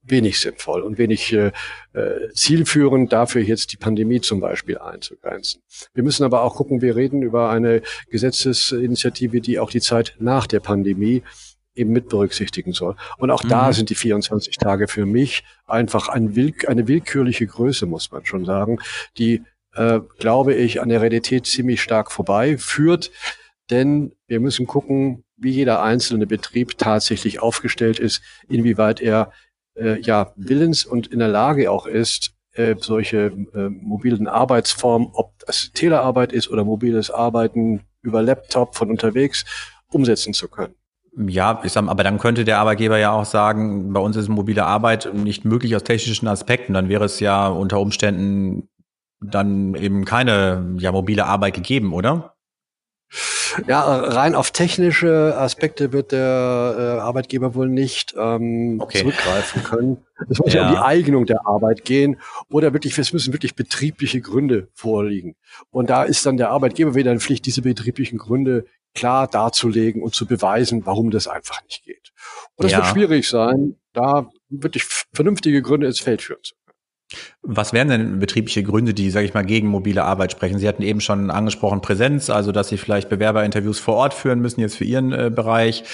wenig 0.03 0.41
sinnvoll 0.41 0.83
und 0.83 0.99
wenig 0.99 1.33
äh, 1.33 1.53
äh, 1.93 2.33
zielführend 2.33 3.13
dafür 3.13 3.43
jetzt 3.43 3.73
die 3.73 3.77
Pandemie 3.77 4.21
zum 4.21 4.41
Beispiel 4.41 4.79
einzugrenzen. 4.79 5.63
Wir 5.95 6.03
müssen 6.03 6.25
aber 6.25 6.43
auch 6.43 6.57
gucken, 6.57 6.81
wir 6.81 6.97
reden 6.97 7.23
über 7.23 7.51
eine 7.51 7.83
Gesetzesinitiative, 8.11 9.41
die 9.41 9.59
auch 9.59 9.71
die 9.71 9.81
Zeit 9.81 10.17
nach 10.19 10.47
der 10.47 10.61
Pandemie 10.61 11.23
eben 11.75 11.93
mit 11.93 12.09
berücksichtigen 12.09 12.73
soll. 12.73 12.97
Und 13.19 13.31
auch 13.31 13.45
mhm. 13.45 13.49
da 13.49 13.73
sind 13.73 13.91
die 13.91 13.95
24 13.95 14.57
Tage 14.57 14.89
für 14.89 15.07
mich 15.07 15.45
einfach 15.67 16.09
ein 16.09 16.35
will 16.35 16.55
eine 16.67 16.89
willkürliche 16.89 17.47
Größe, 17.47 17.87
muss 17.87 18.11
man 18.11 18.25
schon 18.25 18.45
sagen, 18.45 18.79
die 19.19 19.43
äh, 19.77 20.01
glaube 20.19 20.55
ich, 20.55 20.81
an 20.81 20.89
der 20.89 21.01
Realität 21.01 21.47
ziemlich 21.47 21.83
stark 21.83 22.11
vorbei. 22.11 22.57
Denn 23.71 24.13
wir 24.27 24.41
müssen 24.41 24.67
gucken, 24.67 25.25
wie 25.37 25.51
jeder 25.51 25.83
einzelne 25.83 26.27
Betrieb 26.27 26.79
tatsächlich 26.79 27.41
aufgestellt 27.41 27.99
ist, 27.99 28.23
inwieweit 28.49 29.01
er 29.01 29.33
äh, 29.75 30.01
ja 30.01 30.33
willens 30.37 30.85
und 30.85 31.09
in 31.09 31.19
der 31.19 31.29
Lage 31.29 31.71
auch 31.71 31.87
ist, 31.87 32.33
äh, 32.53 32.77
solche 32.81 33.33
äh, 33.55 33.69
mobilen 33.69 34.29
Arbeitsformen, 34.29 35.09
ob 35.13 35.35
das 35.47 35.73
Telearbeit 35.75 36.33
ist 36.33 36.49
oder 36.49 36.65
mobiles 36.65 37.11
Arbeiten 37.11 37.83
über 38.03 38.23
Laptop 38.23 38.77
von 38.77 38.91
unterwegs, 38.91 39.45
umsetzen 39.89 40.33
zu 40.33 40.49
können. 40.49 40.75
Ja, 41.19 41.61
ich 41.65 41.73
sag, 41.73 41.89
aber 41.89 42.05
dann 42.05 42.19
könnte 42.19 42.45
der 42.45 42.59
Arbeitgeber 42.59 42.99
ja 42.99 43.13
auch 43.13 43.25
sagen, 43.25 43.93
bei 43.93 44.01
uns 44.01 44.17
ist 44.17 44.29
mobile 44.29 44.65
Arbeit 44.65 45.13
nicht 45.15 45.45
möglich 45.45 45.75
aus 45.75 45.83
technischen 45.83 46.29
Aspekten. 46.29 46.75
Dann 46.75 46.89
wäre 46.89 47.05
es 47.05 47.21
ja 47.21 47.49
unter 47.49 47.81
Umständen 47.81 48.69
dann 49.31 49.75
eben 49.75 50.05
keine 50.05 50.75
ja, 50.79 50.93
mobile 50.93 51.27
Arbeit 51.27 51.55
gegeben, 51.55 51.93
oder? 51.93 52.37
Ja, 53.67 53.83
rein 53.83 54.35
auf 54.35 54.51
technische 54.51 55.35
Aspekte 55.37 55.93
wird 55.93 56.13
der 56.13 56.75
äh, 56.79 57.01
Arbeitgeber 57.01 57.55
wohl 57.55 57.69
nicht 57.69 58.15
ähm, 58.19 58.79
okay. 58.81 58.99
zurückgreifen 58.99 59.63
können. 59.63 59.99
Es 60.29 60.39
muss 60.39 60.53
ja. 60.53 60.63
ja 60.63 60.69
um 60.69 60.75
die 60.75 60.81
Eignung 60.81 61.27
der 61.27 61.47
Arbeit 61.47 61.85
gehen 61.85 62.21
oder 62.51 62.73
wirklich, 62.73 62.99
es 62.99 63.13
müssen 63.13 63.33
wirklich 63.33 63.55
betriebliche 63.55 64.21
Gründe 64.21 64.69
vorliegen. 64.75 65.37
Und 65.71 65.91
da 65.91 66.03
ist 66.03 66.27
dann 66.27 66.37
der 66.37 66.51
Arbeitgeber 66.51 66.95
wieder 66.95 67.13
in 67.13 67.21
Pflicht, 67.21 67.47
diese 67.47 67.63
betrieblichen 67.63 68.19
Gründe 68.19 68.67
klar 68.95 69.29
darzulegen 69.29 70.03
und 70.03 70.15
zu 70.15 70.27
beweisen, 70.27 70.85
warum 70.85 71.11
das 71.11 71.29
einfach 71.29 71.63
nicht 71.65 71.85
geht. 71.85 72.13
Und 72.57 72.65
das 72.65 72.73
ja. 72.73 72.79
wird 72.79 72.89
schwierig 72.89 73.29
sein, 73.29 73.77
da 73.93 74.29
wirklich 74.49 74.85
vernünftige 75.13 75.63
Gründe 75.63 75.87
ins 75.87 76.01
Feld 76.01 76.23
führen 76.23 76.43
zu 76.43 76.55
was 77.43 77.73
wären 77.73 77.89
denn 77.89 78.19
betriebliche 78.19 78.63
Gründe, 78.63 78.93
die, 78.93 79.11
sage 79.11 79.27
ich 79.27 79.35
mal, 79.35 79.45
gegen 79.45 79.69
mobile 79.69 80.05
Arbeit 80.05 80.33
sprechen? 80.33 80.59
Sie 80.59 80.67
hatten 80.67 80.83
eben 80.83 81.01
schon 81.01 81.31
angesprochen 81.31 81.81
Präsenz, 81.81 82.31
also 82.31 82.53
dass 82.53 82.69
Sie 82.69 82.79
vielleicht 82.79 83.09
Bewerberinterviews 83.09 83.79
vor 83.79 83.95
Ort 83.95 84.15
führen 84.15 84.41
müssen, 84.41 84.61
jetzt 84.61 84.77
für 84.77 84.85
Ihren 84.85 85.13
äh, 85.13 85.31
Bereich. 85.31 85.85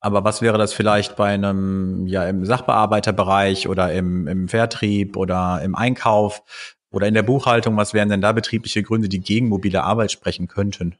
Aber 0.00 0.24
was 0.24 0.42
wäre 0.42 0.58
das 0.58 0.72
vielleicht 0.74 1.16
bei 1.16 1.28
einem, 1.28 2.06
ja, 2.06 2.26
im 2.28 2.44
Sachbearbeiterbereich 2.44 3.68
oder 3.68 3.92
im, 3.92 4.26
im 4.26 4.48
Vertrieb 4.48 5.16
oder 5.16 5.60
im 5.62 5.74
Einkauf 5.74 6.42
oder 6.90 7.06
in 7.08 7.14
der 7.14 7.22
Buchhaltung? 7.22 7.76
Was 7.76 7.94
wären 7.94 8.08
denn 8.08 8.20
da 8.20 8.32
betriebliche 8.32 8.82
Gründe, 8.82 9.08
die 9.08 9.20
gegen 9.20 9.48
mobile 9.48 9.82
Arbeit 9.82 10.12
sprechen 10.12 10.46
könnten? 10.48 10.96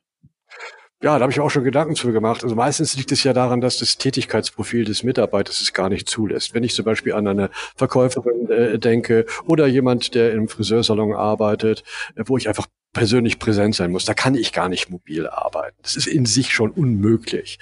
Ja, 1.05 1.19
da 1.19 1.25
habe 1.25 1.33
ich 1.33 1.39
auch 1.39 1.51
schon 1.51 1.65
Gedanken 1.65 1.97
zu 1.97 2.13
gemacht. 2.13 2.45
Also 2.45 2.57
meistens 2.57 2.97
liegt 2.97 3.13
es 3.13 3.25
ja 3.25 3.35
daran, 3.35 3.61
dass 3.61 3.77
das 3.77 3.99
Tätigkeitsprofil 3.99 4.87
des 4.87 5.03
Mitarbeiters 5.03 5.61
es 5.61 5.75
gar 5.75 5.91
nicht 5.91 6.09
zulässt. 6.09 6.55
Wenn 6.55 6.65
ich 6.65 6.75
zum 6.75 6.87
Beispiel 6.87 7.13
an 7.13 7.29
eine 7.29 7.51
Verkäuferin 7.77 8.51
äh, 8.51 8.79
denke 8.79 9.27
oder 9.47 9.67
jemand, 9.67 10.15
der 10.15 10.33
im 10.33 10.49
Friseursalon 10.49 11.13
arbeitet, 11.13 11.85
äh, 12.15 12.23
wo 12.25 12.39
ich 12.39 12.49
einfach 12.49 12.69
persönlich 12.95 13.39
präsent 13.39 13.75
sein 13.75 13.93
muss, 13.93 14.07
da 14.07 14.15
kann 14.15 14.35
ich 14.35 14.55
gar 14.55 14.71
nicht 14.71 14.89
mobil 14.89 15.27
arbeiten. 15.27 15.77
Das 15.83 15.95
ist 15.95 16.07
in 16.07 16.25
sich 16.25 16.55
schon 16.55 16.71
unmöglich. 16.71 17.59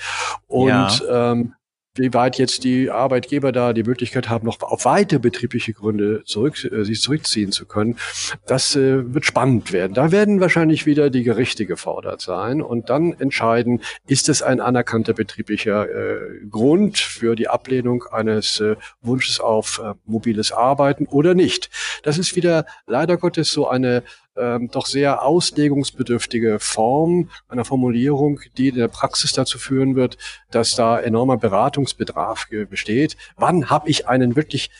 Und 0.46 0.68
ja. 0.68 1.32
ähm, 1.32 1.54
wie 1.94 2.14
weit 2.14 2.38
jetzt 2.38 2.64
die 2.64 2.90
Arbeitgeber 2.90 3.52
da 3.52 3.72
die 3.72 3.82
Möglichkeit 3.82 4.28
haben, 4.28 4.46
noch 4.46 4.60
auf 4.62 4.84
weitere 4.84 5.18
betriebliche 5.18 5.74
Gründe 5.74 6.22
zurück, 6.24 6.64
äh, 6.64 6.84
sich 6.84 7.02
zurückziehen 7.02 7.52
zu 7.52 7.66
können, 7.66 7.98
das 8.46 8.74
äh, 8.76 9.12
wird 9.12 9.26
spannend 9.26 9.72
werden. 9.72 9.92
Da 9.92 10.10
werden 10.10 10.40
wahrscheinlich 10.40 10.86
wieder 10.86 11.10
die 11.10 11.22
Gerichte 11.22 11.66
gefordert 11.66 12.20
sein 12.22 12.62
und 12.62 12.88
dann 12.88 13.12
entscheiden, 13.12 13.82
ist 14.06 14.28
es 14.28 14.42
ein 14.42 14.60
anerkannter 14.60 15.12
betrieblicher 15.12 15.88
äh, 15.88 16.46
Grund 16.48 16.98
für 16.98 17.36
die 17.36 17.48
Ablehnung 17.48 18.04
eines 18.10 18.60
äh, 18.60 18.76
Wunsches 19.02 19.40
auf 19.40 19.80
äh, 19.84 19.94
mobiles 20.06 20.52
Arbeiten 20.52 21.06
oder 21.06 21.34
nicht. 21.34 21.70
Das 22.02 22.16
ist 22.16 22.36
wieder 22.36 22.64
leider 22.86 23.16
Gottes 23.18 23.50
so 23.50 23.68
eine 23.68 24.02
ähm, 24.36 24.68
doch 24.70 24.86
sehr 24.86 25.22
auslegungsbedürftige 25.22 26.58
Form 26.58 27.30
einer 27.48 27.64
Formulierung, 27.64 28.40
die 28.56 28.68
in 28.68 28.76
der 28.76 28.88
Praxis 28.88 29.32
dazu 29.32 29.58
führen 29.58 29.96
wird, 29.96 30.18
dass 30.50 30.74
da 30.74 30.98
enormer 30.98 31.36
Beratungsbedarf 31.36 32.48
besteht. 32.70 33.16
Wann 33.36 33.70
habe 33.70 33.88
ich 33.90 34.08
einen 34.08 34.36
wirklich 34.36 34.70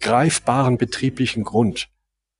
greifbaren 0.00 0.78
betrieblichen 0.78 1.44
Grund? 1.44 1.88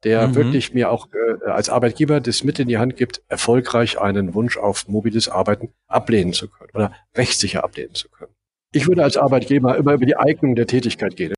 der 0.05 0.29
mhm. 0.29 0.35
wirklich 0.35 0.75
mir 0.75 0.91
auch 0.91 1.09
äh, 1.13 1.49
als 1.49 1.69
Arbeitgeber 1.69 2.21
das 2.21 2.45
mit 2.45 2.59
in 2.59 2.69
die 2.69 2.79
Hand 2.79 2.97
gibt, 2.97 3.23
erfolgreich 3.29 4.01
einen 4.01 4.35
Wunsch 4.35 4.57
auf 4.57 4.89
mobiles 4.89 5.29
Arbeiten 5.29 5.71
ablehnen 5.87 6.33
zu 6.33 6.49
können 6.49 6.71
oder 6.75 6.93
rechtssicher 7.17 7.65
ablehnen 7.65 7.95
zu 7.95 8.09
können. 8.09 8.33
Ich 8.73 8.89
würde 8.89 9.05
als 9.05 9.17
Arbeitgeber 9.17 9.77
immer 9.77 9.93
über 9.93 10.07
die 10.07 10.17
Eignung 10.17 10.55
der 10.55 10.67
Tätigkeit 10.67 11.17
gehen. 11.17 11.35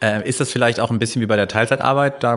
Äh, 0.00 0.28
ist 0.28 0.40
das 0.40 0.50
vielleicht 0.50 0.80
auch 0.80 0.90
ein 0.90 0.98
bisschen 0.98 1.22
wie 1.22 1.26
bei 1.26 1.36
der 1.36 1.48
Teilzeitarbeit? 1.48 2.22
Da 2.22 2.36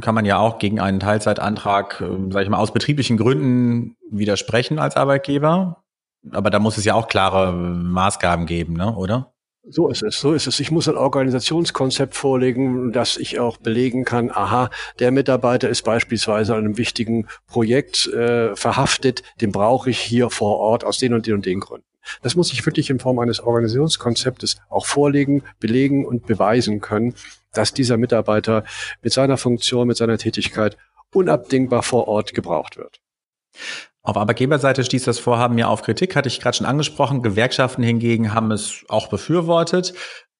kann 0.00 0.14
man 0.14 0.24
ja 0.24 0.38
auch 0.38 0.58
gegen 0.58 0.80
einen 0.80 1.00
Teilzeitantrag, 1.00 2.00
äh, 2.00 2.32
sage 2.32 2.44
ich 2.44 2.50
mal, 2.50 2.58
aus 2.58 2.72
betrieblichen 2.72 3.16
Gründen 3.16 3.96
widersprechen 4.10 4.78
als 4.78 4.96
Arbeitgeber. 4.96 5.84
Aber 6.30 6.50
da 6.50 6.58
muss 6.58 6.78
es 6.78 6.84
ja 6.84 6.94
auch 6.94 7.08
klare 7.08 7.52
Maßgaben 7.52 8.46
geben, 8.46 8.74
ne? 8.74 8.94
oder? 8.94 9.34
So 9.66 9.88
ist 9.88 10.02
es, 10.02 10.20
so 10.20 10.34
ist 10.34 10.46
es. 10.46 10.60
Ich 10.60 10.70
muss 10.70 10.88
ein 10.88 10.96
Organisationskonzept 10.96 12.14
vorlegen, 12.14 12.92
dass 12.92 13.16
ich 13.16 13.40
auch 13.40 13.56
belegen 13.56 14.04
kann, 14.04 14.30
aha, 14.30 14.68
der 14.98 15.10
Mitarbeiter 15.10 15.70
ist 15.70 15.82
beispielsweise 15.82 16.54
an 16.54 16.64
einem 16.64 16.76
wichtigen 16.76 17.28
Projekt 17.46 18.06
äh, 18.08 18.54
verhaftet, 18.56 19.22
den 19.40 19.52
brauche 19.52 19.88
ich 19.88 19.98
hier 19.98 20.28
vor 20.28 20.58
Ort 20.58 20.84
aus 20.84 20.98
den 20.98 21.14
und 21.14 21.26
den 21.26 21.34
und 21.34 21.46
den 21.46 21.60
Gründen. 21.60 21.86
Das 22.22 22.34
muss 22.34 22.52
ich 22.52 22.64
wirklich 22.64 22.90
in 22.90 22.98
Form 22.98 23.18
eines 23.18 23.40
Organisationskonzeptes 23.40 24.56
auch 24.68 24.86
vorlegen, 24.86 25.42
belegen 25.60 26.04
und 26.04 26.26
beweisen 26.26 26.80
können, 26.80 27.14
dass 27.52 27.72
dieser 27.72 27.96
Mitarbeiter 27.96 28.64
mit 29.02 29.12
seiner 29.12 29.36
Funktion, 29.36 29.88
mit 29.88 29.96
seiner 29.96 30.18
Tätigkeit 30.18 30.76
unabdingbar 31.12 31.82
vor 31.82 32.08
Ort 32.08 32.34
gebraucht 32.34 32.76
wird. 32.76 33.00
Auf 34.02 34.18
Arbeitgeberseite 34.18 34.84
stieß 34.84 35.04
das 35.04 35.18
Vorhaben 35.18 35.56
ja 35.56 35.68
auf 35.68 35.82
Kritik, 35.82 36.14
hatte 36.14 36.28
ich 36.28 36.40
gerade 36.40 36.56
schon 36.58 36.66
angesprochen. 36.66 37.22
Gewerkschaften 37.22 37.82
hingegen 37.82 38.34
haben 38.34 38.50
es 38.50 38.84
auch 38.88 39.08
befürwortet. 39.08 39.94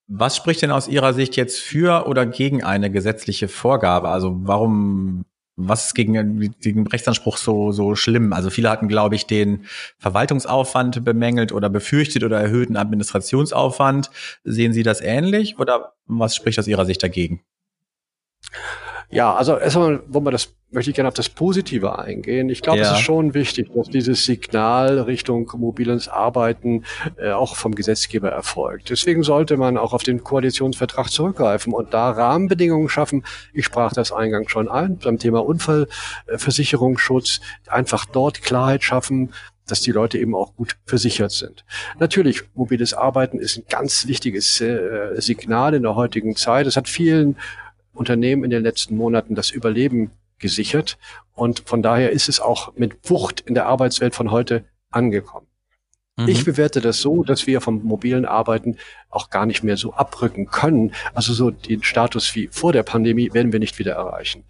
Was 0.06 0.36
spricht 0.36 0.60
denn 0.60 0.70
aus 0.70 0.86
Ihrer 0.86 1.14
Sicht 1.14 1.36
jetzt 1.36 1.60
für 1.60 2.06
oder 2.06 2.26
gegen 2.26 2.62
eine 2.62 2.90
gesetzliche 2.90 3.48
Vorgabe? 3.48 4.10
Also 4.10 4.36
warum 4.42 5.24
was 5.56 5.86
ist 5.86 5.94
gegen, 5.94 6.54
gegen 6.60 6.86
Rechtsanspruch 6.86 7.36
so, 7.36 7.72
so 7.72 7.94
schlimm? 7.94 8.32
Also 8.32 8.50
viele 8.50 8.70
hatten, 8.70 8.88
glaube 8.88 9.14
ich, 9.14 9.26
den 9.26 9.66
Verwaltungsaufwand 9.98 11.04
bemängelt 11.04 11.52
oder 11.52 11.70
befürchtet 11.70 12.24
oder 12.24 12.40
erhöhten 12.40 12.76
Administrationsaufwand. 12.76 14.10
Sehen 14.42 14.72
Sie 14.72 14.82
das 14.82 15.00
ähnlich 15.00 15.58
oder 15.58 15.94
was 16.06 16.34
spricht 16.34 16.58
aus 16.58 16.66
Ihrer 16.66 16.86
Sicht 16.86 17.02
dagegen? 17.02 17.42
Ja, 19.10 19.34
also 19.34 19.56
erstmal, 19.56 20.02
wo 20.08 20.20
man 20.20 20.32
das 20.32 20.54
möchte 20.74 20.90
ich 20.90 20.96
gerne 20.96 21.08
auf 21.08 21.14
das 21.14 21.28
Positive 21.28 21.98
eingehen. 21.98 22.48
Ich 22.48 22.60
glaube, 22.60 22.80
ja. 22.80 22.84
es 22.84 22.98
ist 22.98 23.04
schon 23.04 23.32
wichtig, 23.32 23.70
dass 23.74 23.88
dieses 23.88 24.24
Signal 24.24 25.00
Richtung 25.00 25.50
mobiles 25.56 26.08
Arbeiten 26.08 26.84
äh, 27.16 27.30
auch 27.30 27.56
vom 27.56 27.74
Gesetzgeber 27.74 28.30
erfolgt. 28.30 28.90
Deswegen 28.90 29.22
sollte 29.22 29.56
man 29.56 29.78
auch 29.78 29.92
auf 29.92 30.02
den 30.02 30.22
Koalitionsvertrag 30.22 31.10
zurückgreifen 31.10 31.72
und 31.72 31.94
da 31.94 32.10
Rahmenbedingungen 32.10 32.88
schaffen. 32.88 33.24
Ich 33.52 33.64
sprach 33.64 33.92
das 33.92 34.12
eingangs 34.12 34.50
schon 34.50 34.68
ein 34.68 34.98
beim 34.98 35.18
Thema 35.18 35.44
Unfallversicherungsschutz. 35.46 37.40
Einfach 37.68 38.04
dort 38.04 38.42
Klarheit 38.42 38.82
schaffen, 38.82 39.32
dass 39.66 39.80
die 39.80 39.92
Leute 39.92 40.18
eben 40.18 40.34
auch 40.34 40.54
gut 40.56 40.76
versichert 40.84 41.32
sind. 41.32 41.64
Natürlich, 41.98 42.42
mobiles 42.54 42.92
Arbeiten 42.92 43.38
ist 43.38 43.56
ein 43.56 43.64
ganz 43.68 44.06
wichtiges 44.06 44.60
äh, 44.60 45.20
Signal 45.20 45.74
in 45.74 45.84
der 45.84 45.94
heutigen 45.94 46.36
Zeit. 46.36 46.66
Es 46.66 46.76
hat 46.76 46.88
vielen 46.88 47.36
Unternehmen 47.94 48.44
in 48.44 48.50
den 48.50 48.62
letzten 48.62 48.96
Monaten 48.96 49.34
das 49.34 49.50
Überleben 49.50 50.10
gesichert. 50.38 50.98
Und 51.32 51.62
von 51.66 51.82
daher 51.82 52.10
ist 52.10 52.28
es 52.28 52.40
auch 52.40 52.74
mit 52.76 53.08
Wucht 53.08 53.40
in 53.40 53.54
der 53.54 53.66
Arbeitswelt 53.66 54.14
von 54.14 54.30
heute 54.30 54.64
angekommen. 54.90 55.46
Mhm. 56.16 56.28
Ich 56.28 56.44
bewerte 56.44 56.80
das 56.80 57.00
so, 57.00 57.24
dass 57.24 57.46
wir 57.46 57.60
vom 57.60 57.82
mobilen 57.82 58.24
Arbeiten 58.24 58.76
auch 59.10 59.30
gar 59.30 59.46
nicht 59.46 59.62
mehr 59.64 59.76
so 59.76 59.94
abrücken 59.94 60.46
können. 60.46 60.92
Also 61.14 61.32
so 61.32 61.50
den 61.50 61.82
Status 61.82 62.34
wie 62.34 62.48
vor 62.48 62.72
der 62.72 62.82
Pandemie 62.82 63.32
werden 63.32 63.52
wir 63.52 63.60
nicht 63.60 63.78
wieder 63.78 63.94
erreichen. 63.94 64.44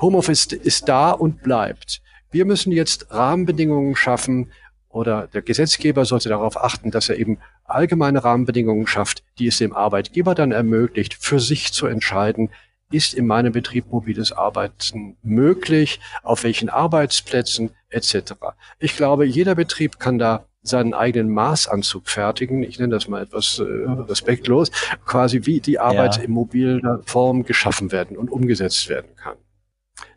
Homeoffice 0.00 0.46
ist 0.46 0.88
da 0.88 1.10
und 1.10 1.42
bleibt. 1.42 2.02
Wir 2.30 2.44
müssen 2.44 2.72
jetzt 2.72 3.10
Rahmenbedingungen 3.10 3.96
schaffen 3.96 4.52
oder 4.88 5.26
der 5.26 5.42
Gesetzgeber 5.42 6.04
sollte 6.04 6.28
darauf 6.28 6.56
achten, 6.62 6.90
dass 6.90 7.08
er 7.08 7.18
eben 7.18 7.38
allgemeine 7.68 8.24
Rahmenbedingungen 8.24 8.86
schafft, 8.86 9.22
die 9.38 9.46
es 9.48 9.58
dem 9.58 9.74
Arbeitgeber 9.74 10.34
dann 10.34 10.52
ermöglicht, 10.52 11.14
für 11.14 11.40
sich 11.40 11.72
zu 11.72 11.86
entscheiden, 11.86 12.50
ist 12.90 13.14
in 13.14 13.26
meinem 13.26 13.52
Betrieb 13.52 13.90
mobiles 13.90 14.32
Arbeiten 14.32 15.16
möglich, 15.22 16.00
auf 16.22 16.44
welchen 16.44 16.68
Arbeitsplätzen 16.68 17.70
etc. 17.88 18.34
Ich 18.78 18.96
glaube, 18.96 19.26
jeder 19.26 19.54
Betrieb 19.54 19.98
kann 19.98 20.18
da 20.18 20.46
seinen 20.62 20.94
eigenen 20.94 21.32
Maßanzug 21.32 22.08
fertigen. 22.08 22.62
Ich 22.62 22.78
nenne 22.78 22.94
das 22.94 23.08
mal 23.08 23.22
etwas 23.22 23.58
äh, 23.58 23.62
respektlos, 23.62 24.70
quasi 25.04 25.46
wie 25.46 25.60
die 25.60 25.78
Arbeit 25.78 26.16
ja. 26.16 26.22
in 26.22 26.32
mobiler 26.32 27.00
Form 27.04 27.44
geschaffen 27.44 27.92
werden 27.92 28.16
und 28.16 28.30
umgesetzt 28.30 28.88
werden 28.88 29.14
kann. 29.16 29.36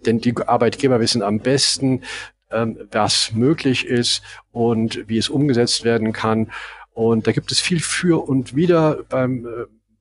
Denn 0.06 0.20
die 0.20 0.36
Arbeitgeber 0.38 1.00
wissen 1.00 1.22
am 1.22 1.40
besten, 1.40 2.02
ähm, 2.52 2.78
was 2.92 3.32
möglich 3.34 3.86
ist 3.86 4.24
und 4.52 5.08
wie 5.08 5.18
es 5.18 5.30
umgesetzt 5.30 5.84
werden 5.84 6.14
kann. 6.14 6.52
Und 7.00 7.28
da 7.28 7.32
gibt 7.32 7.50
es 7.54 7.62
viel 7.62 7.80
für 7.80 8.28
und 8.28 8.58
wieder 8.58 9.06
beim, 9.08 9.46
äh, 9.46 9.50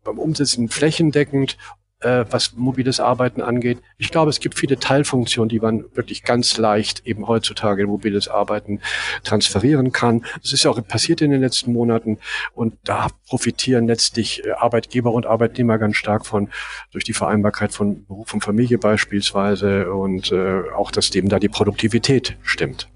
beim 0.03 0.19
Umsetzen 0.19 0.69
flächendeckend 0.69 1.57
äh, 2.01 2.25
was 2.29 2.55
mobiles 2.57 2.99
Arbeiten 2.99 3.41
angeht. 3.41 3.79
Ich 3.99 4.11
glaube, 4.11 4.31
es 4.31 4.41
gibt 4.41 4.59
viele 4.59 4.81
Teilfunktionen, 4.81 5.49
die 5.49 5.61
man 5.61 5.85
wirklich 5.95 6.25
ganz 6.25 6.57
leicht 6.57 7.07
eben 7.07 7.29
heutzutage 7.29 7.83
in 7.83 7.89
mobiles 7.89 8.27
Arbeiten 8.27 8.81
transferieren 9.23 9.93
kann. 9.93 10.25
Das 10.43 10.53
ist 10.53 10.65
ja 10.65 10.73
auch 10.73 10.89
passiert 10.89 11.21
in 11.21 11.31
den 11.31 11.41
letzten 11.41 11.73
Monaten 11.73 12.19
und 12.53 12.77
da 12.83 13.07
profitieren 13.29 13.87
letztlich 13.87 14.45
äh, 14.45 14.51
Arbeitgeber 14.51 15.13
und 15.13 15.25
Arbeitnehmer 15.25 15.79
ganz 15.79 15.95
stark 15.95 16.27
von 16.27 16.51
durch 16.91 17.05
die 17.05 17.13
Vereinbarkeit 17.15 17.73
von 17.73 18.07
Beruf 18.07 18.35
und 18.35 18.43
Familie 18.43 18.79
beispielsweise 18.79 19.93
und 19.93 20.33
äh, 20.33 20.63
auch, 20.77 20.91
dass 20.91 21.11
dem 21.11 21.29
da 21.29 21.39
die 21.39 21.49
Produktivität 21.49 22.37
stimmt. 22.43 22.89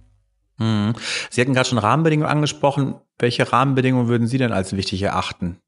Hm. 0.62 0.95
Sie 1.31 1.40
hatten 1.40 1.54
gerade 1.54 1.69
schon 1.69 1.78
Rahmenbedingungen 1.78 2.31
angesprochen. 2.31 2.95
Welche 3.19 3.52
Rahmenbedingungen 3.52 4.09
würden 4.09 4.28
Sie 4.28 4.38
denn 4.38 4.52
als 4.52 4.76
wichtig 4.76 5.02
erachten? 5.02 5.59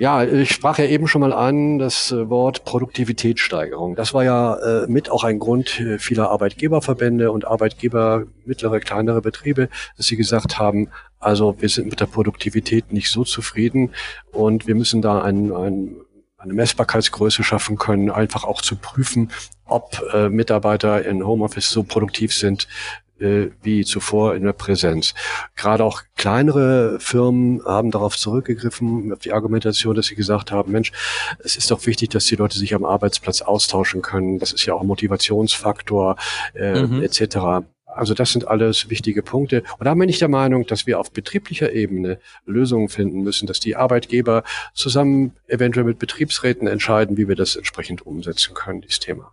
Ja, 0.00 0.22
ich 0.22 0.52
sprach 0.52 0.78
ja 0.78 0.84
eben 0.84 1.08
schon 1.08 1.22
mal 1.22 1.32
an 1.32 1.80
das 1.80 2.12
äh, 2.12 2.30
Wort 2.30 2.64
Produktivitätssteigerung. 2.64 3.96
Das 3.96 4.14
war 4.14 4.22
ja 4.22 4.54
äh, 4.54 4.86
mit 4.86 5.10
auch 5.10 5.24
ein 5.24 5.40
Grund 5.40 5.80
äh, 5.80 5.98
vieler 5.98 6.30
Arbeitgeberverbände 6.30 7.32
und 7.32 7.48
Arbeitgeber 7.48 8.26
mittlere, 8.44 8.78
kleinere 8.78 9.20
Betriebe, 9.20 9.68
dass 9.96 10.06
sie 10.06 10.16
gesagt 10.16 10.60
haben, 10.60 10.88
also 11.18 11.56
wir 11.58 11.68
sind 11.68 11.88
mit 11.90 11.98
der 11.98 12.06
Produktivität 12.06 12.92
nicht 12.92 13.10
so 13.10 13.24
zufrieden 13.24 13.90
und 14.30 14.68
wir 14.68 14.76
müssen 14.76 15.02
da 15.02 15.20
ein, 15.20 15.52
ein, 15.52 15.96
eine 16.36 16.54
Messbarkeitsgröße 16.54 17.42
schaffen 17.42 17.76
können, 17.76 18.08
einfach 18.08 18.44
auch 18.44 18.62
zu 18.62 18.76
prüfen, 18.76 19.32
ob 19.64 20.00
äh, 20.12 20.28
Mitarbeiter 20.28 21.04
in 21.04 21.26
Homeoffice 21.26 21.70
so 21.70 21.82
produktiv 21.82 22.32
sind, 22.32 22.68
äh, 23.20 23.48
wie 23.62 23.84
zuvor 23.84 24.34
in 24.34 24.44
der 24.44 24.52
Präsenz. 24.52 25.14
Gerade 25.56 25.84
auch 25.84 26.02
kleinere 26.16 26.98
Firmen 27.00 27.64
haben 27.64 27.90
darauf 27.90 28.16
zurückgegriffen, 28.16 29.12
auf 29.12 29.20
die 29.20 29.32
Argumentation, 29.32 29.94
dass 29.94 30.06
sie 30.06 30.14
gesagt 30.14 30.52
haben, 30.52 30.72
Mensch, 30.72 30.92
es 31.38 31.56
ist 31.56 31.70
doch 31.70 31.86
wichtig, 31.86 32.10
dass 32.10 32.26
die 32.26 32.36
Leute 32.36 32.58
sich 32.58 32.74
am 32.74 32.84
Arbeitsplatz 32.84 33.42
austauschen 33.42 34.02
können. 34.02 34.38
Das 34.38 34.52
ist 34.52 34.66
ja 34.66 34.74
auch 34.74 34.80
ein 34.80 34.86
Motivationsfaktor 34.86 36.16
äh, 36.54 36.82
mhm. 36.82 37.02
etc. 37.02 37.66
Also 37.86 38.14
das 38.14 38.32
sind 38.32 38.46
alles 38.46 38.90
wichtige 38.90 39.22
Punkte. 39.22 39.64
Und 39.78 39.86
da 39.86 39.94
bin 39.94 40.08
ich 40.08 40.18
der 40.18 40.28
Meinung, 40.28 40.66
dass 40.66 40.86
wir 40.86 41.00
auf 41.00 41.10
betrieblicher 41.10 41.72
Ebene 41.72 42.18
Lösungen 42.46 42.88
finden 42.88 43.22
müssen, 43.22 43.46
dass 43.46 43.60
die 43.60 43.76
Arbeitgeber 43.76 44.44
zusammen 44.72 45.32
eventuell 45.48 45.84
mit 45.84 45.98
Betriebsräten 45.98 46.68
entscheiden, 46.68 47.16
wie 47.16 47.26
wir 47.26 47.36
das 47.36 47.56
entsprechend 47.56 48.06
umsetzen 48.06 48.54
können, 48.54 48.82
dieses 48.82 49.00
Thema. 49.00 49.32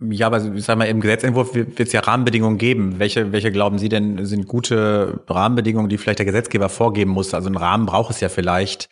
Ja, 0.00 0.26
aber 0.26 0.44
ich 0.54 0.64
sag 0.64 0.76
mal, 0.76 0.86
im 0.86 1.00
Gesetzentwurf 1.00 1.54
wird 1.54 1.78
es 1.78 1.92
ja 1.92 2.00
Rahmenbedingungen 2.00 2.58
geben. 2.58 2.98
Welche, 2.98 3.30
welche 3.30 3.52
glauben 3.52 3.78
Sie 3.78 3.88
denn 3.88 4.26
sind 4.26 4.48
gute 4.48 5.22
Rahmenbedingungen, 5.28 5.88
die 5.88 5.98
vielleicht 5.98 6.18
der 6.18 6.26
Gesetzgeber 6.26 6.68
vorgeben 6.68 7.12
muss? 7.12 7.32
Also 7.32 7.46
einen 7.46 7.56
Rahmen 7.56 7.86
braucht 7.86 8.10
es 8.10 8.20
ja 8.20 8.28
vielleicht. 8.28 8.88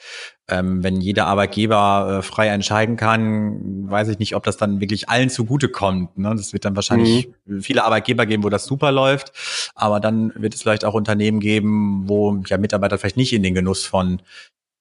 Ähm, 0.49 0.85
wenn 0.85 1.01
jeder 1.01 1.27
Arbeitgeber 1.27 2.19
äh, 2.19 2.23
frei 2.23 2.49
entscheiden 2.49 2.97
kann, 2.97 3.91
weiß 3.91 4.09
ich 4.09 4.21
nicht, 4.21 4.37
ob 4.37 4.45
das 4.45 4.57
dann 4.57 4.81
wirklich 4.81 5.09
allen 5.09 5.29
zugute 5.29 5.69
kommt. 5.69 6.19
Ne? 6.19 6.35
Das 6.37 6.53
wird 6.53 6.65
dann 6.65 6.77
wahrscheinlich 6.77 7.31
mhm. 7.47 7.63
viele 7.63 7.85
Arbeitgeber 7.85 8.25
geben, 8.25 8.45
wo 8.45 8.49
das 8.49 8.65
super 8.65 8.93
läuft. 8.93 9.33
Aber 9.75 9.99
dann 9.99 10.33
wird 10.37 10.55
es 10.55 10.63
vielleicht 10.63 10.85
auch 10.85 10.95
Unternehmen 10.95 11.41
geben, 11.41 12.09
wo 12.09 12.41
ja 12.47 12.59
Mitarbeiter 12.59 12.97
vielleicht 12.99 13.17
nicht 13.17 13.33
in 13.33 13.43
den 13.43 13.55
Genuss 13.55 13.85
von 13.85 14.23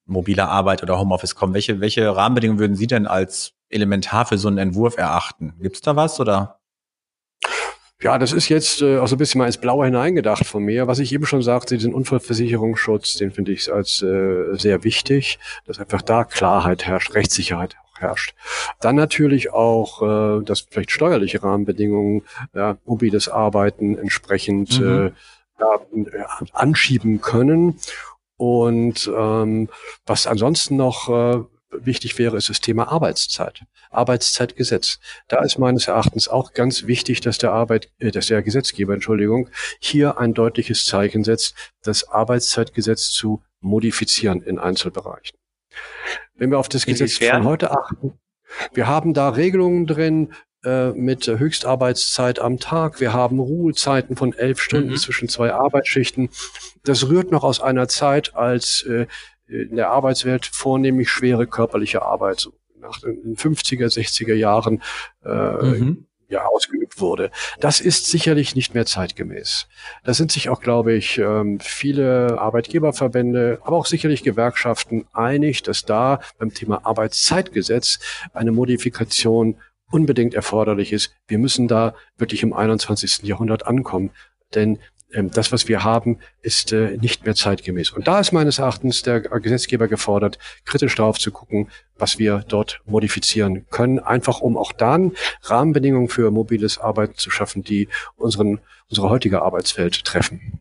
mobiler 0.05 0.49
Arbeit 0.49 0.83
oder 0.83 0.99
Homeoffice 0.99 1.33
kommen. 1.33 1.55
Welche, 1.55 1.79
welche 1.79 2.15
Rahmenbedingungen 2.15 2.59
würden 2.59 2.75
Sie 2.75 2.87
denn 2.87 3.07
als 3.07 3.53
elementar 3.71 4.25
für 4.25 4.37
so 4.37 4.47
einen 4.47 4.57
Entwurf 4.57 4.97
erachten? 4.97 5.53
Gibt 5.61 5.75
es 5.75 5.81
da 5.81 5.95
was 5.95 6.19
oder? 6.19 6.61
Ja, 8.01 8.17
das 8.17 8.33
ist 8.33 8.49
jetzt 8.49 8.81
äh, 8.81 8.97
auch 8.97 9.07
so 9.07 9.15
ein 9.15 9.19
bisschen 9.19 9.39
mal 9.39 9.45
ins 9.45 9.59
Blaue 9.59 9.85
hineingedacht 9.85 10.45
von 10.45 10.63
mir. 10.63 10.87
Was 10.87 10.97
ich 10.97 11.13
eben 11.13 11.25
schon 11.27 11.43
sagte, 11.43 11.77
diesen 11.77 11.93
Unfallversicherungsschutz, 11.93 13.13
den 13.13 13.31
finde 13.31 13.51
ich 13.51 13.71
als 13.71 14.01
äh, 14.01 14.55
sehr 14.55 14.83
wichtig, 14.83 15.37
dass 15.65 15.79
einfach 15.79 16.01
da 16.01 16.23
Klarheit 16.23 16.85
herrscht, 16.85 17.13
Rechtssicherheit 17.13 17.75
herrscht. 17.99 18.33
Dann 18.79 18.95
natürlich 18.95 19.53
auch, 19.53 20.01
äh, 20.01 20.43
dass 20.43 20.61
vielleicht 20.61 20.89
steuerliche 20.89 21.43
Rahmenbedingungen, 21.43 22.23
ja, 22.55 22.77
mobiles 22.85 23.29
Arbeiten 23.29 23.95
entsprechend 23.97 24.81
mhm. 24.81 24.87
äh, 25.07 25.11
ja, 25.59 26.39
anschieben 26.53 27.21
können. 27.21 27.77
Und 28.35 29.11
ähm, 29.15 29.69
was 30.07 30.25
ansonsten 30.25 30.75
noch 30.75 31.07
äh, 31.09 31.43
wichtig 31.71 32.17
wäre, 32.17 32.37
ist 32.37 32.49
das 32.49 32.61
Thema 32.61 32.91
Arbeitszeit. 32.91 33.63
Arbeitszeitgesetz. 33.89 34.99
Da 35.27 35.41
ist 35.43 35.57
meines 35.57 35.87
Erachtens 35.87 36.27
auch 36.27 36.53
ganz 36.53 36.87
wichtig, 36.87 37.21
dass 37.21 37.37
der 37.37 37.51
Arbeit, 37.51 37.89
äh, 37.99 38.11
dass 38.11 38.27
der 38.27 38.41
Gesetzgeber, 38.41 38.93
Entschuldigung, 38.93 39.49
hier 39.79 40.17
ein 40.19 40.33
deutliches 40.33 40.85
Zeichen 40.85 41.23
setzt, 41.23 41.55
das 41.83 42.07
Arbeitszeitgesetz 42.07 43.11
zu 43.11 43.43
modifizieren 43.59 44.41
in 44.41 44.59
Einzelbereichen. 44.59 45.37
Wenn 46.35 46.51
wir 46.51 46.59
auf 46.59 46.69
das 46.69 46.85
Gesetz 46.85 47.17
von 47.17 47.45
heute 47.45 47.71
achten, 47.71 48.19
wir 48.73 48.87
haben 48.87 49.13
da 49.13 49.29
Regelungen 49.29 49.87
drin, 49.87 50.33
äh, 50.63 50.91
mit 50.91 51.25
Höchstarbeitszeit 51.25 52.37
am 52.37 52.59
Tag. 52.59 52.99
Wir 52.99 53.13
haben 53.13 53.39
Ruhezeiten 53.39 54.15
von 54.15 54.34
elf 54.34 54.62
Stunden 54.62 54.91
mhm. 54.91 54.97
zwischen 54.97 55.27
zwei 55.27 55.53
Arbeitsschichten. 55.53 56.29
Das 56.84 57.10
rührt 57.10 57.31
noch 57.31 57.43
aus 57.43 57.62
einer 57.62 57.88
Zeit, 57.88 58.36
als 58.36 58.84
äh, 58.84 59.07
in 59.51 59.75
der 59.75 59.89
Arbeitswelt 59.89 60.45
vornehmlich 60.45 61.09
schwere 61.09 61.45
körperliche 61.45 62.01
Arbeit 62.01 62.39
so 62.39 62.53
nach 62.79 62.99
den 62.99 63.35
50er, 63.35 63.85
60er 63.85 64.33
Jahren 64.33 64.81
äh, 65.23 65.29
mhm. 65.29 66.07
ja, 66.27 66.45
ausgeübt 66.45 66.99
wurde. 66.99 67.31
Das 67.59 67.79
ist 67.79 68.07
sicherlich 68.07 68.55
nicht 68.55 68.73
mehr 68.73 68.85
zeitgemäß. 68.85 69.67
Da 70.03 70.13
sind 70.13 70.31
sich 70.31 70.49
auch, 70.49 70.61
glaube 70.61 70.93
ich, 70.93 71.19
ähm, 71.19 71.59
viele 71.59 72.39
Arbeitgeberverbände, 72.39 73.59
aber 73.63 73.77
auch 73.77 73.85
sicherlich 73.85 74.23
Gewerkschaften 74.23 75.05
einig, 75.13 75.63
dass 75.63 75.85
da 75.85 76.21
beim 76.39 76.53
Thema 76.53 76.85
Arbeitszeitgesetz 76.85 77.99
eine 78.33 78.51
Modifikation 78.51 79.57
unbedingt 79.91 80.33
erforderlich 80.33 80.93
ist. 80.93 81.13
Wir 81.27 81.37
müssen 81.37 81.67
da 81.67 81.93
wirklich 82.17 82.43
im 82.43 82.53
21. 82.53 83.23
Jahrhundert 83.23 83.67
ankommen. 83.67 84.11
Denn 84.55 84.79
das, 85.13 85.52
was 85.52 85.67
wir 85.67 85.84
haben, 85.84 86.19
ist 86.41 86.71
äh, 86.71 86.97
nicht 86.97 87.26
mehr 87.26 87.36
zeitgemäß. 87.36 87.91
Und 87.91 88.08
da 88.08 88.19
ist 88.19 88.32
meines 88.32 88.60
Erachtens 88.60 89.04
der 89.04 89.21
Gesetzgeber 89.21 89.88
gefordert, 89.88 90.38
kritisch 90.65 90.95
darauf 90.95 91.19
zu 91.19 91.32
gucken, 91.32 91.69
was 91.97 92.19
wir 92.19 92.43
dort 92.47 92.82
modifizieren 92.86 93.65
können, 93.69 94.00
einfach 94.00 94.41
um 94.41 94.58
auch 94.58 94.71
dann 94.71 95.13
Rahmenbedingungen 95.43 96.10
für 96.10 96.32
mobiles 96.32 96.78
Arbeiten 96.78 97.15
zu 97.15 97.30
schaffen, 97.30 97.63
die 97.63 97.89
unseren, 98.15 98.60
unsere 98.89 99.10
heutige 99.10 99.41
Arbeitswelt 99.41 100.04
treffen. 100.06 100.60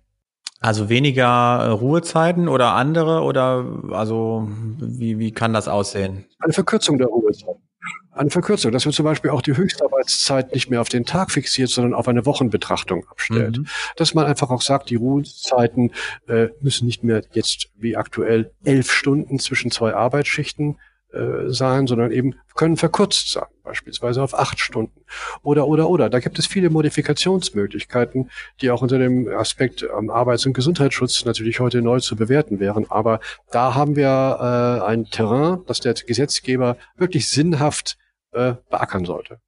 Also 0.61 0.91
weniger 0.91 1.25
äh, 1.63 1.69
Ruhezeiten 1.69 2.49
oder 2.49 2.75
andere 2.75 3.23
oder 3.23 3.65
also 3.93 4.47
wie, 4.79 5.19
wie 5.19 5.33
kann 5.33 5.55
das 5.55 5.69
aussehen? 5.69 6.27
Eine 6.39 6.53
Verkürzung 6.53 6.99
der 6.99 7.07
Ruhezeiten 7.07 7.63
eine 8.13 8.31
Verkürzung, 8.31 8.73
dass 8.73 8.85
man 8.85 8.93
zum 8.93 9.05
Beispiel 9.05 9.31
auch 9.31 9.43
die 9.43 9.57
Höchstarbeitszeit 9.57 10.53
nicht 10.53 10.69
mehr 10.69 10.81
auf 10.81 10.89
den 10.89 11.05
Tag 11.05 11.31
fixiert, 11.31 11.71
sondern 11.71 11.95
auf 11.95 12.09
eine 12.09 12.27
Wochenbetrachtung 12.27 13.07
abstellt. 13.09 13.59
Mhm. 13.59 13.67
Dass 13.97 14.15
man 14.15 14.27
einfach 14.27 14.51
auch 14.51 14.63
sagt, 14.63 14.91
die 14.91 14.97
Ruhezeiten 14.97 15.93
äh, 16.27 16.49
müssen 16.61 16.87
nicht 16.87 17.05
mehr 17.05 17.23
jetzt 17.33 17.69
wie 17.77 17.97
aktuell 17.97 18.53
elf 18.65 18.91
Stunden 18.91 19.39
zwischen 19.39 19.71
zwei 19.71 19.95
Arbeitsschichten 19.95 20.79
äh, 21.13 21.51
sein, 21.53 21.87
sondern 21.87 22.13
eben 22.13 22.37
können 22.55 22.77
verkürzt 22.77 23.33
sein, 23.33 23.47
beispielsweise 23.65 24.23
auf 24.23 24.39
acht 24.39 24.61
Stunden. 24.61 25.01
Oder, 25.43 25.67
oder, 25.67 25.89
oder. 25.89 26.09
Da 26.09 26.21
gibt 26.21 26.39
es 26.39 26.47
viele 26.47 26.71
Modifikationsmöglichkeiten, 26.71 28.31
die 28.61 28.71
auch 28.71 28.83
unter 28.83 28.99
dem 28.99 29.29
Aspekt 29.29 29.83
ähm, 29.83 30.11
Arbeits- 30.11 30.47
und 30.47 30.53
Gesundheitsschutz 30.53 31.25
natürlich 31.25 31.59
heute 31.59 31.83
neu 31.83 32.01
zu 32.01 32.17
bewerten 32.17 32.61
wären. 32.61 32.91
Aber 32.91 33.21
da 33.51 33.75
haben 33.75 33.97
wir 33.97 34.07
äh, 34.07 34.87
ein 34.87 35.07
Terrain, 35.07 35.61
das 35.67 35.81
der 35.81 35.95
Gesetzgeber 35.95 36.77
wirklich 36.97 37.29
sinnhaft 37.29 37.97
äh, 38.33 38.55
beackern 38.71 39.05
sollte. 39.05 39.41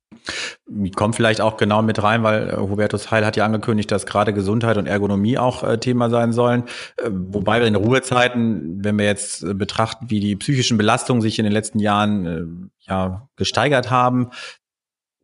Kommt 0.95 1.17
vielleicht 1.17 1.41
auch 1.41 1.57
genau 1.57 1.83
mit 1.83 2.03
rein, 2.03 2.23
weil 2.23 2.51
äh, 2.51 2.57
Hubertus 2.57 3.11
Heil 3.11 3.27
hat 3.27 3.37
ja 3.37 3.45
angekündigt, 3.45 3.91
dass 3.91 4.07
gerade 4.07 4.33
Gesundheit 4.33 4.77
und 4.77 4.87
Ergonomie 4.87 5.39
auch 5.39 5.63
äh, 5.63 5.79
Thema 5.79 6.11
sein 6.11 6.33
sollen. 6.33 6.65
Äh, 6.97 7.11
wobei 7.11 7.61
wir 7.61 7.67
in 7.67 7.75
Ruhezeiten, 7.75 8.85
wenn 8.85 8.99
wir 8.99 9.07
jetzt 9.07 9.43
äh, 9.43 9.55
betrachten, 9.55 10.11
wie 10.11 10.21
die 10.21 10.37
psychischen 10.37 10.79
Belastungen 10.79 11.21
sich 11.21 11.39
in 11.39 11.45
den 11.45 11.53
letzten 11.53 11.79
Jahren 11.79 12.27
äh, 12.27 12.91
ja 12.91 13.29
gesteigert 13.37 13.91
haben, 13.91 14.31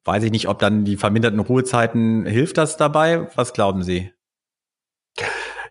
weiß 0.04 0.24
ich 0.24 0.32
nicht, 0.32 0.48
ob 0.48 0.58
dann 0.58 0.84
die 0.84 0.96
verminderten 0.96 1.40
Ruhezeiten 1.40 2.26
hilft 2.26 2.58
das 2.58 2.76
dabei. 2.76 3.28
Was 3.36 3.52
glauben 3.52 3.82
Sie? 3.82 4.10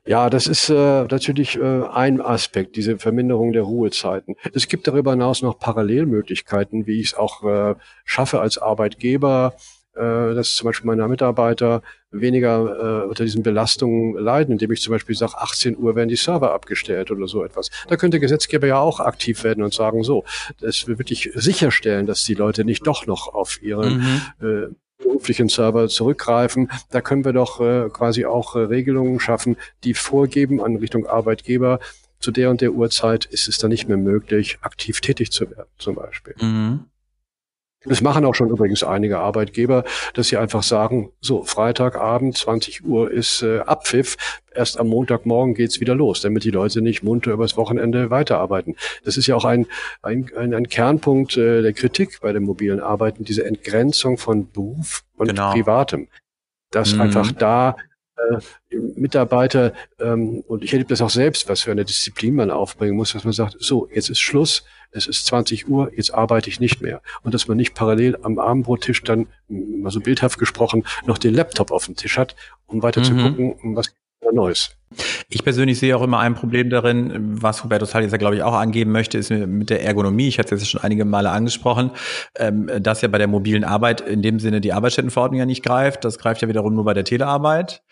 Ja, 0.07 0.29
das 0.29 0.47
ist 0.47 0.69
äh, 0.69 1.03
natürlich 1.03 1.57
äh, 1.57 1.83
ein 1.83 2.21
Aspekt, 2.21 2.77
diese 2.77 2.97
Verminderung 2.97 3.51
der 3.51 3.63
Ruhezeiten. 3.63 4.35
Es 4.53 4.69
gibt 4.69 4.87
darüber 4.87 5.11
hinaus 5.11 5.41
noch 5.41 5.59
Parallelmöglichkeiten, 5.59 6.87
wie 6.87 7.01
ich 7.01 7.07
es 7.07 7.13
auch 7.13 7.43
äh, 7.43 7.75
schaffe 8.05 8.39
als 8.39 8.57
Arbeitgeber, 8.57 9.55
äh, 9.95 9.99
dass 10.33 10.55
zum 10.55 10.67
Beispiel 10.67 10.87
meine 10.87 11.05
Mitarbeiter 11.09 11.81
weniger 12.11 13.03
äh, 13.03 13.07
unter 13.09 13.25
diesen 13.25 13.43
Belastungen 13.43 14.17
leiden, 14.17 14.53
indem 14.53 14.71
ich 14.71 14.81
zum 14.81 14.91
Beispiel 14.91 15.15
sage, 15.15 15.33
18 15.37 15.77
Uhr 15.77 15.95
werden 15.97 16.07
die 16.07 16.15
Server 16.15 16.53
abgestellt 16.53 17.11
oder 17.11 17.27
so 17.27 17.43
etwas. 17.43 17.69
Da 17.89 17.97
könnte 17.97 18.21
Gesetzgeber 18.21 18.65
ja 18.65 18.79
auch 18.79 19.01
aktiv 19.01 19.43
werden 19.43 19.61
und 19.61 19.73
sagen, 19.73 20.03
so, 20.03 20.23
das 20.61 20.87
will 20.87 20.99
wirklich 20.99 21.31
sicherstellen, 21.35 22.05
dass 22.05 22.23
die 22.23 22.33
Leute 22.33 22.63
nicht 22.63 22.87
doch 22.87 23.07
noch 23.07 23.33
auf 23.33 23.61
ihren 23.61 23.97
mhm. 23.97 24.21
äh, 24.47 24.67
beruflichen 25.07 25.49
Server 25.49 25.87
zurückgreifen. 25.87 26.69
Da 26.91 27.01
können 27.01 27.25
wir 27.25 27.33
doch 27.33 27.61
äh, 27.61 27.89
quasi 27.89 28.25
auch 28.25 28.55
äh, 28.55 28.59
Regelungen 28.59 29.19
schaffen, 29.19 29.57
die 29.83 29.93
vorgeben 29.93 30.61
an 30.61 30.75
Richtung 30.75 31.05
Arbeitgeber, 31.05 31.79
zu 32.19 32.31
der 32.31 32.49
und 32.49 32.61
der 32.61 32.73
Uhrzeit 32.73 33.25
ist 33.25 33.47
es 33.47 33.57
dann 33.59 33.69
nicht 33.69 33.87
mehr 33.87 33.97
möglich, 33.97 34.57
aktiv 34.61 35.01
tätig 35.01 35.31
zu 35.31 35.49
werden, 35.51 35.69
zum 35.77 35.95
Beispiel. 35.95 36.35
Mhm. 36.41 36.85
Das 37.87 38.01
machen 38.01 38.25
auch 38.25 38.35
schon 38.35 38.49
übrigens 38.49 38.83
einige 38.83 39.19
Arbeitgeber, 39.19 39.83
dass 40.13 40.27
sie 40.27 40.37
einfach 40.37 40.63
sagen, 40.63 41.11
so, 41.21 41.43
Freitagabend, 41.43 42.37
20 42.37 42.85
Uhr 42.85 43.11
ist 43.11 43.41
äh, 43.43 43.59
Abpfiff, 43.59 44.17
erst 44.53 44.79
am 44.79 44.87
Montagmorgen 44.87 45.53
geht's 45.53 45.79
wieder 45.79 45.95
los, 45.95 46.21
damit 46.21 46.43
die 46.43 46.51
Leute 46.51 46.81
nicht 46.81 47.03
munter 47.03 47.31
übers 47.31 47.57
Wochenende 47.57 48.09
weiterarbeiten. 48.09 48.75
Das 49.03 49.17
ist 49.17 49.27
ja 49.27 49.35
auch 49.35 49.45
ein, 49.45 49.67
ein, 50.01 50.29
ein, 50.35 50.53
ein 50.53 50.67
Kernpunkt 50.67 51.37
äh, 51.37 51.61
der 51.61 51.73
Kritik 51.73 52.19
bei 52.21 52.33
dem 52.33 52.43
mobilen 52.43 52.79
Arbeiten, 52.79 53.23
diese 53.23 53.45
Entgrenzung 53.45 54.17
von 54.17 54.51
Beruf 54.51 55.03
und 55.15 55.27
genau. 55.27 55.51
Privatem. 55.51 56.07
Dass 56.71 56.93
mhm. 56.93 57.01
einfach 57.01 57.31
da 57.31 57.77
äh, 58.17 58.75
Mitarbeiter, 58.95 59.73
ähm, 59.99 60.43
und 60.47 60.63
ich 60.63 60.73
erlebe 60.73 60.89
das 60.89 61.01
auch 61.01 61.09
selbst, 61.09 61.47
was 61.47 61.61
für 61.61 61.71
eine 61.71 61.85
Disziplin 61.85 62.35
man 62.35 62.51
aufbringen 62.51 62.95
muss, 62.95 63.13
dass 63.13 63.23
man 63.23 63.33
sagt, 63.33 63.55
so, 63.59 63.87
jetzt 63.93 64.09
ist 64.09 64.19
Schluss, 64.19 64.63
es 64.97 65.07
ist 65.07 65.25
20 65.27 65.69
Uhr, 65.69 65.91
jetzt 65.95 66.13
arbeite 66.13 66.49
ich 66.49 66.59
nicht 66.59 66.81
mehr. 66.81 67.01
Und 67.23 67.33
dass 67.33 67.47
man 67.47 67.57
nicht 67.57 67.73
parallel 67.73 68.17
am 68.23 68.39
Abendbrottisch 68.39 69.03
dann, 69.03 69.27
mal 69.47 69.91
so 69.91 69.99
bildhaft 69.99 70.39
gesprochen, 70.39 70.83
noch 71.05 71.17
den 71.17 71.33
Laptop 71.33 71.71
auf 71.71 71.85
dem 71.85 71.95
Tisch 71.95 72.17
hat, 72.17 72.35
um 72.65 72.83
weiter 72.83 73.01
mhm. 73.01 73.05
zu 73.05 73.15
gucken, 73.15 73.75
was 73.75 73.93
Neues. 74.33 74.71
Ich 75.29 75.43
persönlich 75.43 75.79
sehe 75.79 75.95
auch 75.95 76.01
immer 76.01 76.19
ein 76.19 76.33
Problem 76.33 76.69
darin, 76.69 77.41
was 77.41 77.63
Huberto 77.63 77.85
Salles 77.85 78.11
ja, 78.11 78.17
glaube 78.17 78.35
ich, 78.35 78.43
auch 78.43 78.53
angeben 78.53 78.91
möchte, 78.91 79.17
ist 79.17 79.29
mit 79.29 79.69
der 79.69 79.83
Ergonomie. 79.83 80.27
Ich 80.27 80.39
hatte 80.39 80.55
es 80.55 80.61
jetzt 80.61 80.71
schon 80.71 80.81
einige 80.81 81.05
Male 81.05 81.29
angesprochen, 81.29 81.91
ähm, 82.35 82.69
dass 82.79 83.01
ja 83.01 83.09
bei 83.09 83.17
der 83.17 83.27
mobilen 83.27 83.63
Arbeit 83.63 84.01
in 84.01 84.21
dem 84.21 84.39
Sinne 84.39 84.61
die 84.61 84.73
Arbeitsstättenverordnung 84.73 85.39
ja 85.39 85.45
nicht 85.45 85.63
greift. 85.63 86.05
Das 86.05 86.17
greift 86.17 86.41
ja 86.41 86.47
wiederum 86.47 86.73
nur 86.73 86.85
bei 86.85 86.93
der 86.93 87.03
Telearbeit. 87.03 87.83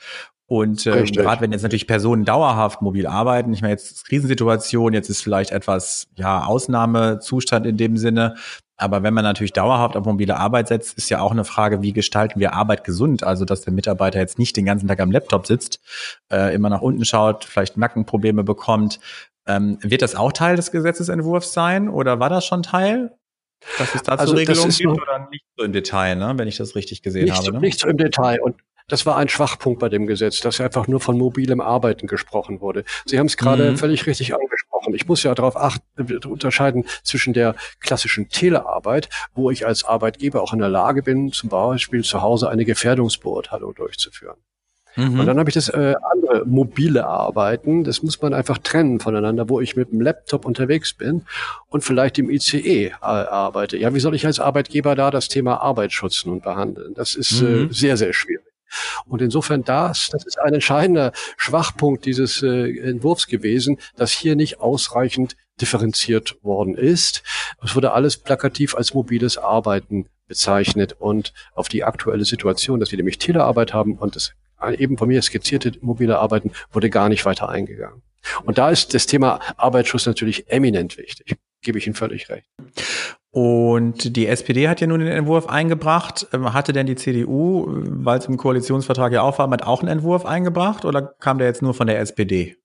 Und 0.48 0.86
äh, 0.86 1.04
gerade 1.06 1.42
wenn 1.42 1.52
jetzt 1.52 1.64
natürlich 1.64 1.88
Personen 1.88 2.24
dauerhaft 2.24 2.82
mobil 2.82 3.08
arbeiten, 3.08 3.52
ich 3.52 3.62
meine 3.62 3.74
jetzt 3.74 4.08
Krisensituation, 4.08 4.94
jetzt 4.94 5.10
ist 5.10 5.22
vielleicht 5.22 5.52
etwas 5.52 6.08
ja 6.16 6.46
Ausnahmezustand 6.46 7.66
in 7.66 7.78
dem 7.78 7.98
Sinne, 7.98 8.36
aber 8.78 9.04
wenn 9.04 9.14
man 9.14 9.24
natürlich 9.24 9.54
dauerhaft 9.54 9.96
auf 9.96 10.06
mobile 10.06 10.38
Arbeit 10.38 10.68
setzt, 10.68 10.98
ist 10.98 11.10
ja 11.10 11.22
auch 11.22 11.32
eine 11.32 11.46
Frage, 11.46 11.82
wie 11.82 11.94
gestalten 11.94 12.40
wir 12.40 12.54
Arbeit 12.54 12.84
gesund? 12.84 13.24
Also, 13.24 13.46
dass 13.46 13.62
der 13.62 13.72
Mitarbeiter 13.72 14.20
jetzt 14.20 14.38
nicht 14.38 14.58
den 14.58 14.66
ganzen 14.66 14.88
Tag 14.88 15.00
am 15.00 15.12
Laptop 15.12 15.48
sitzt, 15.48 15.80
äh, 16.32 16.54
immer 16.54 16.70
nach 16.70 16.82
unten 16.82 17.06
schaut, 17.06 17.46
vielleicht 17.46 17.78
Nackenprobleme 17.78 18.44
bekommt. 18.44 19.00
Ähm, 19.48 19.78
wird 19.82 20.02
das 20.02 20.16
auch 20.16 20.34
Teil 20.34 20.58
des 20.58 20.72
Gesetzesentwurfs 20.72 21.54
sein 21.54 21.88
oder 21.88 22.20
war 22.20 22.30
das 22.30 22.46
schon 22.46 22.64
Teil? 22.64 23.16
Dass 23.78 23.96
es 23.96 24.04
dazu 24.04 24.20
also, 24.20 24.36
Regelungen 24.36 24.70
gibt 24.70 25.02
oder 25.02 25.28
nicht 25.32 25.46
so 25.58 25.64
im 25.64 25.72
Detail, 25.72 26.16
ne? 26.16 26.34
wenn 26.36 26.48
ich 26.48 26.58
das 26.58 26.76
richtig 26.76 27.02
gesehen 27.02 27.26
nicht 27.26 27.38
habe. 27.38 27.54
Ne? 27.54 27.60
Nicht 27.62 27.80
so 27.80 27.88
im 27.88 27.98
Detail. 27.98 28.42
Und 28.42 28.56
das 28.88 29.06
war 29.06 29.18
ein 29.18 29.30
Schwachpunkt 29.30 29.80
bei 29.80 29.90
dem 29.90 30.06
Gesetz, 30.06 30.42
dass 30.42 30.62
einfach 30.62 30.88
nur 30.88 31.00
von 31.00 31.18
mobilem 31.18 31.62
Arbeiten 31.62 32.08
gesprochen 32.08 32.62
wurde. 32.62 32.84
Sie 33.06 33.18
haben 33.18 33.26
es 33.26 33.38
gerade 33.38 33.72
mhm. 33.72 33.78
völlig 33.78 34.06
richtig 34.06 34.34
angesprochen. 34.34 34.94
Ich 34.94 35.08
muss 35.08 35.24
ja 35.24 35.34
darauf 35.34 35.58
achten, 35.58 35.84
äh, 35.98 36.28
unterscheiden 36.28 36.86
zwischen 37.04 37.34
der 37.34 37.56
klassischen 37.80 38.30
Telearbeit, 38.30 39.10
wo 39.34 39.50
ich 39.50 39.66
als 39.66 39.84
Arbeitgeber 39.84 40.42
auch 40.42 40.54
in 40.54 40.60
der 40.60 40.70
Lage 40.70 41.02
bin, 41.02 41.32
zum 41.32 41.50
Beispiel 41.50 42.04
zu 42.04 42.22
Hause 42.22 42.50
eine 42.50 42.66
Gefährdungsbeurteilung 42.66 43.74
durchzuführen. 43.74 44.38
Mhm. 44.96 45.20
Und 45.20 45.26
dann 45.26 45.40
habe 45.40 45.50
ich 45.50 45.56
das 45.56 45.70
äh, 45.70 45.96
andere 46.12 46.46
mobile 46.46 47.06
Arbeiten, 47.06 47.84
das 47.84 48.02
muss 48.04 48.22
man 48.22 48.34
einfach 48.34 48.58
trennen 48.60 49.00
voneinander, 49.00 49.50
wo 49.50 49.60
ich 49.60 49.76
mit 49.76 49.92
dem 49.92 50.00
Laptop 50.00 50.46
unterwegs 50.46 50.94
bin 50.94 51.24
und 51.68 51.84
vielleicht 51.84 52.18
im 52.18 52.30
ICE 52.30 52.86
äh, 52.86 52.92
arbeite. 53.02 53.78
Ja, 53.78 53.94
wie 53.94 54.00
soll 54.00 54.16
ich 54.16 54.26
als 54.26 54.40
Arbeitgeber 54.40 54.96
da 54.96 55.12
das 55.12 55.28
Thema 55.28 55.58
Arbeitsschutz 55.62 56.26
nun 56.26 56.40
behandeln? 56.40 56.94
Das 56.94 57.16
ist 57.16 57.42
äh, 57.42 57.46
mhm. 57.46 57.70
äh, 57.70 57.74
sehr, 57.74 57.98
sehr 57.98 58.14
schwierig. 58.14 58.55
Und 59.06 59.22
insofern 59.22 59.64
das, 59.64 60.10
das 60.12 60.26
ist 60.26 60.40
ein 60.40 60.54
entscheidender 60.54 61.12
Schwachpunkt 61.38 62.06
dieses 62.06 62.42
äh, 62.42 62.78
Entwurfs 62.80 63.28
gewesen, 63.28 63.78
dass 63.96 64.12
hier 64.12 64.36
nicht 64.36 64.60
ausreichend 64.60 65.36
differenziert 65.62 66.38
worden 66.44 66.76
ist. 66.76 67.24
Es 67.64 67.76
wurde 67.76 67.94
alles 67.94 68.18
plakativ 68.18 68.76
als 68.76 68.94
mobiles 68.94 69.38
Arbeiten 69.38 70.10
bezeichnet 70.28 70.94
und 71.00 71.34
auf 71.54 71.68
die 71.68 71.84
aktuelle 71.84 72.26
Situation, 72.26 72.80
dass 72.80 72.92
wir 72.92 72.98
nämlich 72.98 73.20
Telearbeit 73.20 73.74
haben 73.74 73.98
und 73.98 74.16
das 74.16 74.34
eben 74.78 74.98
von 74.98 75.08
mir 75.08 75.22
skizzierte 75.22 75.74
mobile 75.82 76.18
Arbeiten 76.18 76.52
wurde 76.72 76.90
gar 76.90 77.10
nicht 77.10 77.26
weiter 77.26 77.50
eingegangen. 77.50 78.02
Und 78.44 78.58
da 78.58 78.70
ist 78.70 78.94
das 78.94 79.06
Thema 79.06 79.40
Arbeitsschutz 79.58 80.06
natürlich 80.06 80.50
eminent 80.50 80.98
wichtig. 80.98 81.38
Gebe 81.62 81.78
ich 81.78 81.86
Ihnen 81.86 81.96
völlig 81.96 82.30
recht. 82.30 82.48
Und 83.36 84.16
die 84.16 84.28
SPD 84.28 84.70
hat 84.70 84.80
ja 84.80 84.88
nun 84.88 85.02
den 85.02 85.10
Entwurf 85.10 85.50
eingebracht. 85.50 86.26
Ähm, 86.32 86.54
hatte 86.54 86.72
denn 86.72 86.88
die 86.88 86.96
CDU, 86.96 87.66
weil 87.68 88.18
es 88.18 88.28
im 88.28 88.38
Koalitionsvertrag 88.38 89.12
ja 89.12 89.24
auch 89.24 89.40
war, 89.40 89.68
auch 89.68 89.82
einen 89.82 89.90
Entwurf 89.90 90.26
eingebracht 90.26 90.86
oder 90.86 91.02
kam 91.02 91.38
der 91.38 91.48
jetzt 91.48 91.62
nur 91.62 91.74
von 91.74 91.86
der 91.86 92.00
SPD? 92.00 92.56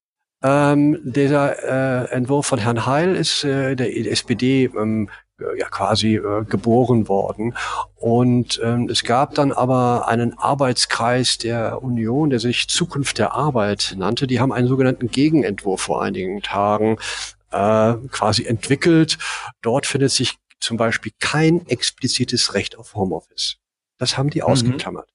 Ähm, 0.45 1.01
dieser 1.03 2.05
äh, 2.05 2.13
Entwurf 2.13 2.47
von 2.47 2.61
Herrn 2.61 2.87
Heil 2.87 3.17
ist 3.17 3.43
äh, 3.43 3.75
der 3.75 3.97
SPD 4.13 4.71
ähm, 4.79 5.11
ja 5.59 5.67
quasi 5.69 6.15
äh, 6.15 6.45
geboren 6.45 7.09
worden. 7.09 7.57
Und 7.97 8.61
ähm, 8.63 8.89
es 8.89 9.03
gab 9.03 9.35
dann 9.35 9.51
aber 9.51 10.07
einen 10.07 10.39
Arbeitskreis 10.39 11.39
der 11.39 11.83
Union, 11.83 12.31
der 12.31 12.39
sich 12.39 12.69
Zukunft 12.69 13.19
der 13.19 13.35
Arbeit 13.35 13.97
nannte. 13.99 14.29
Die 14.29 14.39
haben 14.39 14.53
einen 14.53 14.69
sogenannten 14.69 15.11
Gegenentwurf 15.11 15.81
vor 15.81 16.01
einigen 16.01 16.43
Tagen 16.43 16.97
äh, 17.51 17.95
quasi 18.13 18.45
entwickelt. 18.45 19.19
Dort 19.63 19.87
findet 19.87 20.13
sich 20.13 20.39
zum 20.61 20.77
Beispiel 20.77 21.13
kein 21.19 21.67
explizites 21.67 22.55
Recht 22.55 22.79
auf 22.79 22.95
Homeoffice. 22.95 23.57
Das 23.99 24.17
haben 24.17 24.31
die 24.31 24.41
mhm. 24.41 24.47
ausgeklammert. 24.47 25.11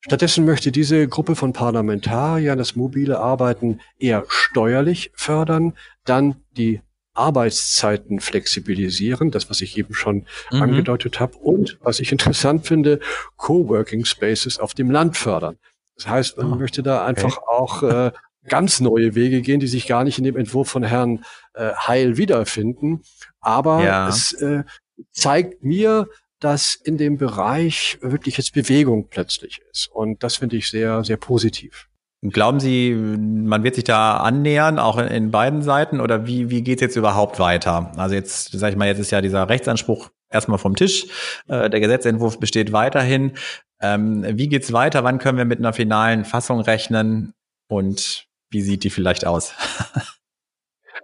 Stattdessen 0.00 0.44
möchte 0.44 0.70
diese 0.70 1.08
Gruppe 1.08 1.34
von 1.34 1.52
Parlamentariern 1.52 2.56
das 2.56 2.76
mobile 2.76 3.18
Arbeiten 3.18 3.80
eher 3.98 4.24
steuerlich 4.28 5.10
fördern, 5.14 5.74
dann 6.04 6.36
die 6.52 6.80
Arbeitszeiten 7.14 8.20
flexibilisieren, 8.20 9.32
das, 9.32 9.50
was 9.50 9.60
ich 9.60 9.76
eben 9.76 9.92
schon 9.92 10.24
mhm. 10.52 10.62
angedeutet 10.62 11.18
habe, 11.18 11.36
und 11.36 11.78
was 11.82 12.00
ich 12.00 12.12
interessant 12.12 12.66
finde, 12.66 13.00
Coworking 13.36 14.04
Spaces 14.04 14.58
auf 14.58 14.72
dem 14.72 14.90
Land 14.90 15.16
fördern. 15.16 15.58
Das 15.96 16.06
heißt, 16.06 16.38
man 16.38 16.52
oh, 16.52 16.56
möchte 16.56 16.84
da 16.84 17.04
einfach 17.04 17.38
okay. 17.38 17.46
auch 17.48 17.82
äh, 17.82 18.12
ganz 18.46 18.80
neue 18.80 19.16
Wege 19.16 19.42
gehen, 19.42 19.58
die 19.58 19.66
sich 19.66 19.86
gar 19.86 20.04
nicht 20.04 20.18
in 20.18 20.24
dem 20.24 20.36
Entwurf 20.36 20.68
von 20.68 20.84
Herrn 20.84 21.24
äh, 21.54 21.72
Heil 21.74 22.16
wiederfinden. 22.16 23.02
Aber 23.40 23.84
ja. 23.84 24.08
es 24.08 24.32
äh, 24.34 24.64
zeigt 25.12 25.62
mir, 25.62 26.08
dass 26.40 26.74
in 26.74 26.98
dem 26.98 27.18
Bereich 27.18 27.98
wirklich 28.00 28.36
jetzt 28.36 28.52
Bewegung 28.52 29.08
plötzlich 29.08 29.60
ist. 29.72 29.88
Und 29.92 30.22
das 30.22 30.36
finde 30.36 30.56
ich 30.56 30.68
sehr, 30.68 31.04
sehr 31.04 31.16
positiv. 31.16 31.88
Glauben 32.22 32.58
Sie, 32.58 32.94
man 32.94 33.62
wird 33.62 33.76
sich 33.76 33.84
da 33.84 34.16
annähern, 34.16 34.80
auch 34.80 34.98
in, 34.98 35.06
in 35.06 35.30
beiden 35.30 35.62
Seiten, 35.62 36.00
oder 36.00 36.26
wie, 36.26 36.50
wie 36.50 36.62
geht 36.62 36.78
es 36.78 36.82
jetzt 36.82 36.96
überhaupt 36.96 37.38
weiter? 37.38 37.92
Also 37.96 38.16
jetzt, 38.16 38.50
sag 38.52 38.70
ich 38.70 38.76
mal, 38.76 38.88
jetzt 38.88 38.98
ist 38.98 39.12
ja 39.12 39.20
dieser 39.20 39.48
Rechtsanspruch 39.48 40.10
erstmal 40.28 40.58
vom 40.58 40.74
Tisch, 40.74 41.06
äh, 41.46 41.70
der 41.70 41.80
Gesetzentwurf 41.80 42.40
besteht 42.40 42.72
weiterhin. 42.72 43.32
Ähm, 43.80 44.24
wie 44.36 44.48
geht's 44.48 44.72
weiter? 44.72 45.04
Wann 45.04 45.18
können 45.18 45.38
wir 45.38 45.44
mit 45.44 45.60
einer 45.60 45.72
finalen 45.72 46.24
Fassung 46.24 46.60
rechnen? 46.60 47.34
Und 47.68 48.26
wie 48.50 48.62
sieht 48.62 48.82
die 48.82 48.90
vielleicht 48.90 49.24
aus? 49.24 49.54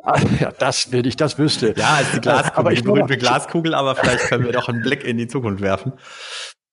Ja, 0.40 0.52
das 0.52 0.92
will 0.92 1.06
ich, 1.06 1.16
das 1.16 1.38
wüsste. 1.38 1.74
Ja, 1.76 1.98
ist 2.00 2.14
die 2.14 2.20
Glaskugel, 2.20 2.58
aber 2.58 2.72
ich 2.72 2.80
die 2.80 2.84
berühmte 2.84 3.16
Glaskugel, 3.16 3.74
aber 3.74 3.96
vielleicht 3.96 4.28
können 4.28 4.44
wir 4.44 4.52
doch 4.52 4.68
einen 4.68 4.82
Blick 4.82 5.04
in 5.04 5.16
die 5.16 5.28
Zukunft 5.28 5.62
werfen. 5.62 5.92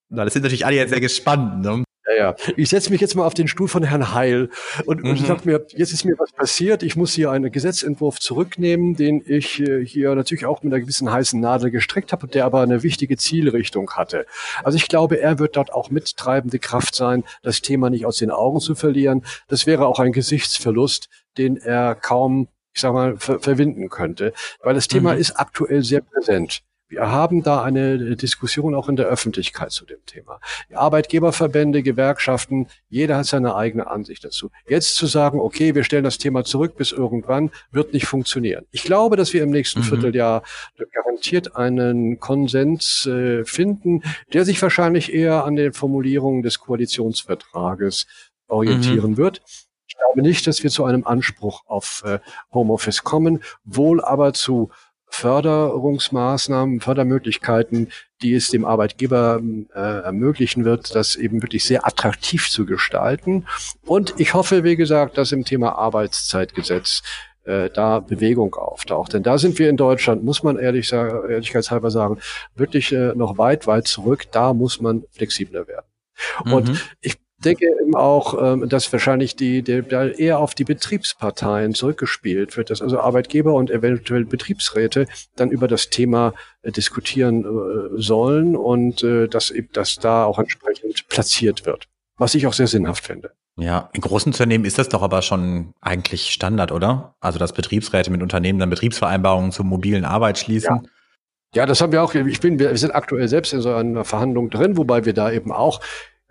Na, 0.10 0.26
das 0.26 0.34
sind 0.34 0.44
natürlich 0.44 0.65
alle 0.65 0.76
jetzt 0.76 0.89
sehr 0.89 1.00
gespannt. 1.00 1.62
Ne? 1.62 1.84
Ja, 2.06 2.15
ja. 2.15 2.36
Ich 2.58 2.70
setze 2.70 2.91
mich 2.91 3.00
jetzt 3.00 3.15
mal 3.15 3.26
auf 3.26 3.34
den 3.34 3.48
Stuhl 3.48 3.67
von 3.67 3.84
Herrn 3.84 4.13
Heil 4.13 4.50
und, 4.86 5.04
mhm. 5.04 5.12
und 5.12 5.26
sage 5.26 5.41
mir, 5.46 5.65
jetzt 5.70 5.94
ist 5.94 6.04
mir 6.04 6.15
was 6.17 6.32
passiert. 6.32 6.84
Ich 6.84 6.96
muss 6.96 7.13
hier 7.13 7.32
einen 7.32 7.52
Gesetzentwurf 7.52 8.20
zurücknehmen, 8.20 8.96
den 8.96 9.24
ich 9.26 9.62
äh, 9.62 9.86
hier 9.86 10.13
natürlich 10.15 10.46
auch 10.46 10.63
mit 10.63 10.74
einer 10.74 10.82
gewissen 10.82 11.12
heißen 11.12 11.39
Nadel 11.39 11.72
gestreckt 11.72 12.12
habe, 12.12 12.28
der 12.28 12.46
aber 12.46 12.62
eine 12.62 12.84
wichtige 12.84 13.17
Zielrichtung 13.17 13.91
hatte. 13.91 14.26
Also 14.63 14.78
ich 14.78 14.88
glaube, 14.88 15.22
er 15.22 15.39
wird 15.39 15.56
dort 15.56 15.72
auch 15.72 15.89
mittreibende 15.89 16.60
Kraft 16.60 16.96
sein, 16.96 17.24
das 17.44 17.62
Thema 17.62 17.89
nicht 17.89 18.06
aus 18.06 18.17
den 18.17 18.32
Augen 18.32 18.60
zu 18.60 18.76
verlieren. 18.76 19.24
Das 19.48 19.65
wäre 19.65 19.86
auch 19.86 20.00
ein 20.00 20.12
Gesichtsverlust, 20.12 21.08
den 21.38 21.56
er 21.56 21.96
kaum 21.96 22.50
ich 22.73 22.81
sag 22.81 22.93
mal, 22.93 23.17
ver 23.17 23.39
verwinden 23.39 23.89
könnte, 23.89 24.34
weil 24.62 24.75
das 24.75 24.88
Thema 24.88 25.13
mhm. 25.13 25.19
ist 25.19 25.31
aktuell 25.31 25.84
sehr 25.84 26.01
präsent. 26.01 26.63
Wir 26.91 27.10
haben 27.10 27.41
da 27.41 27.63
eine 27.63 28.17
Diskussion 28.17 28.75
auch 28.75 28.89
in 28.89 28.97
der 28.97 29.05
Öffentlichkeit 29.05 29.71
zu 29.71 29.86
dem 29.86 30.05
Thema. 30.05 30.41
Die 30.69 30.75
Arbeitgeberverbände, 30.75 31.84
Gewerkschaften, 31.84 32.67
jeder 32.89 33.15
hat 33.15 33.27
seine 33.27 33.55
eigene 33.55 33.88
Ansicht 33.88 34.25
dazu. 34.25 34.51
Jetzt 34.67 34.95
zu 34.95 35.05
sagen, 35.05 35.39
okay, 35.39 35.73
wir 35.73 35.86
stellen 35.86 36.03
das 36.03 36.17
Thema 36.17 36.43
zurück 36.43 36.75
bis 36.75 36.91
irgendwann, 36.91 37.49
wird 37.71 37.93
nicht 37.93 38.07
funktionieren. 38.07 38.65
Ich 38.71 38.84
glaube, 38.84 39.15
dass 39.15 39.31
wir 39.31 39.41
im 39.41 39.51
nächsten 39.51 39.79
mhm. 39.79 39.84
Vierteljahr 39.86 40.43
garantiert 40.91 41.55
einen 41.55 42.19
Konsens 42.19 43.05
äh, 43.05 43.45
finden, 43.45 44.03
der 44.34 44.43
sich 44.43 44.62
wahrscheinlich 44.62 45.13
eher 45.13 45.45
an 45.45 45.55
den 45.55 45.71
Formulierungen 45.71 46.43
des 46.43 46.60
Koalitionsvertrages 46.60 48.05
orientieren 48.49 49.12
mhm. 49.12 49.17
wird. 49.17 49.41
Ich 50.02 50.14
glaube 50.14 50.28
nicht, 50.28 50.48
dass 50.48 50.64
wir 50.64 50.72
zu 50.72 50.84
einem 50.86 51.06
Anspruch 51.06 51.62
auf 51.68 52.02
äh, 52.06 52.20
Homeoffice 52.54 53.04
kommen, 53.04 53.44
wohl 53.64 54.04
aber 54.04 54.34
zu 54.34 54.72
Förderungsmaßnahmen, 55.08 56.80
Fördermöglichkeiten, 56.80 57.92
die 58.22 58.34
es 58.34 58.50
dem 58.50 58.66
Arbeitgeber 58.66 59.42
äh, 59.76 59.80
ermöglichen 59.80 60.66
wird, 60.66 60.96
das 60.96 61.18
eben 61.18 61.42
wirklich 61.44 61.66
sehr 61.66 61.86
attraktiv 61.86 62.50
zu 62.50 62.66
gestalten. 62.66 63.46
Und 63.86 64.16
ich 64.20 64.34
hoffe, 64.34 64.64
wie 64.64 64.76
gesagt, 64.78 65.18
dass 65.18 65.34
im 65.34 65.44
Thema 65.44 65.78
Arbeitszeitgesetz 65.78 67.04
äh, 67.44 67.70
da 67.70 68.00
Bewegung 68.00 68.56
auftaucht. 68.56 69.14
Denn 69.14 69.24
da 69.24 69.38
sind 69.38 69.60
wir 69.60 69.70
in 69.70 69.78
Deutschland, 69.78 70.24
muss 70.24 70.44
man 70.44 70.58
ehrlich 70.58 70.88
sagen, 70.88 71.30
ehrlichkeitshalber 71.30 71.92
sagen, 71.92 72.20
wirklich 72.56 72.92
äh, 72.92 73.14
noch 73.14 73.38
weit, 73.38 73.68
weit 73.68 73.88
zurück. 73.88 74.32
Da 74.32 74.54
muss 74.54 74.80
man 74.80 75.04
flexibler 75.12 75.68
werden. 75.68 75.86
Mhm. 76.46 76.54
Und 76.54 76.96
ich 77.02 77.18
denke 77.41 77.65
eben 77.65 77.95
auch, 77.95 78.36
ähm, 78.41 78.69
dass 78.69 78.91
wahrscheinlich 78.91 79.36
die, 79.36 79.62
die 79.62 79.84
eher 80.17 80.39
auf 80.39 80.56
die 80.56 80.63
Betriebsparteien 80.63 81.73
zurückgespielt 81.73 82.58
wird, 82.58 82.69
dass 82.69 82.82
also 82.82 82.99
Arbeitgeber 82.99 83.54
und 83.54 83.69
eventuell 83.69 84.25
Betriebsräte 84.25 85.08
dann 85.36 85.51
über 85.51 85.67
das 85.67 85.89
Thema 85.89 86.34
äh, 86.62 86.71
diskutieren 86.71 87.43
äh, 87.43 88.01
sollen 88.01 88.56
und 88.56 89.04
äh, 89.04 89.27
dass, 89.27 89.54
dass 89.73 89.95
da 89.95 90.25
auch 90.25 90.39
entsprechend 90.39 91.08
platziert 91.10 91.65
wird, 91.65 91.88
was 92.17 92.36
ich 92.36 92.47
auch 92.47 92.54
sehr 92.54 92.67
sinnhaft 92.67 93.06
finde. 93.06 93.32
Ja, 93.58 93.89
in 93.93 94.01
großen 94.01 94.32
Unternehmen 94.32 94.65
ist 94.65 94.77
das 94.77 94.89
doch 94.89 95.01
aber 95.01 95.21
schon 95.21 95.73
eigentlich 95.82 96.32
Standard, 96.32 96.71
oder? 96.71 97.15
Also, 97.19 97.38
dass 97.38 97.51
Betriebsräte 97.51 98.10
mit 98.10 98.21
Unternehmen 98.21 98.60
dann 98.60 98.69
Betriebsvereinbarungen 98.69 99.51
zur 99.51 99.65
mobilen 99.65 100.06
Arbeit 100.06 100.38
schließen. 100.38 100.77
Ja. 100.84 100.89
Ja, 101.54 101.65
das 101.65 101.82
haben 101.82 101.91
wir 101.91 102.01
auch. 102.01 102.15
Ich 102.15 102.39
bin, 102.39 102.60
wir 102.60 102.75
sind 102.77 102.95
aktuell 102.95 103.27
selbst 103.27 103.51
in 103.51 103.60
so 103.60 103.73
einer 103.73 104.06
Verhandlung 104.06 104.49
drin, 104.49 104.77
wobei 104.77 105.04
wir 105.04 105.13
da 105.13 105.30
eben 105.30 105.51
auch 105.51 105.82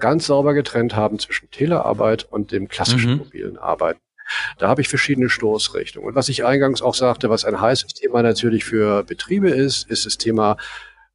ganz 0.01 0.27
sauber 0.27 0.55
getrennt 0.55 0.97
haben 0.97 1.19
zwischen 1.19 1.51
Telearbeit 1.51 2.25
und 2.25 2.53
dem 2.53 2.69
klassischen 2.69 3.13
mhm. 3.13 3.19
mobilen 3.19 3.59
Arbeiten. 3.59 4.01
Da 4.59 4.69
habe 4.69 4.81
ich 4.81 4.89
verschiedene 4.89 5.29
Stoßrichtungen. 5.29 6.09
Und 6.09 6.15
was 6.15 6.29
ich 6.29 6.45
eingangs 6.45 6.83
auch 6.83 6.95
sagte, 6.95 7.31
was 7.31 7.45
ein 7.45 7.61
heißes 7.61 7.95
Thema 7.95 8.23
natürlich 8.23 8.65
für 8.65 9.03
Betriebe 9.03 9.51
ist, 9.51 9.91
ist 9.91 10.07
das 10.07 10.19
Thema 10.19 10.57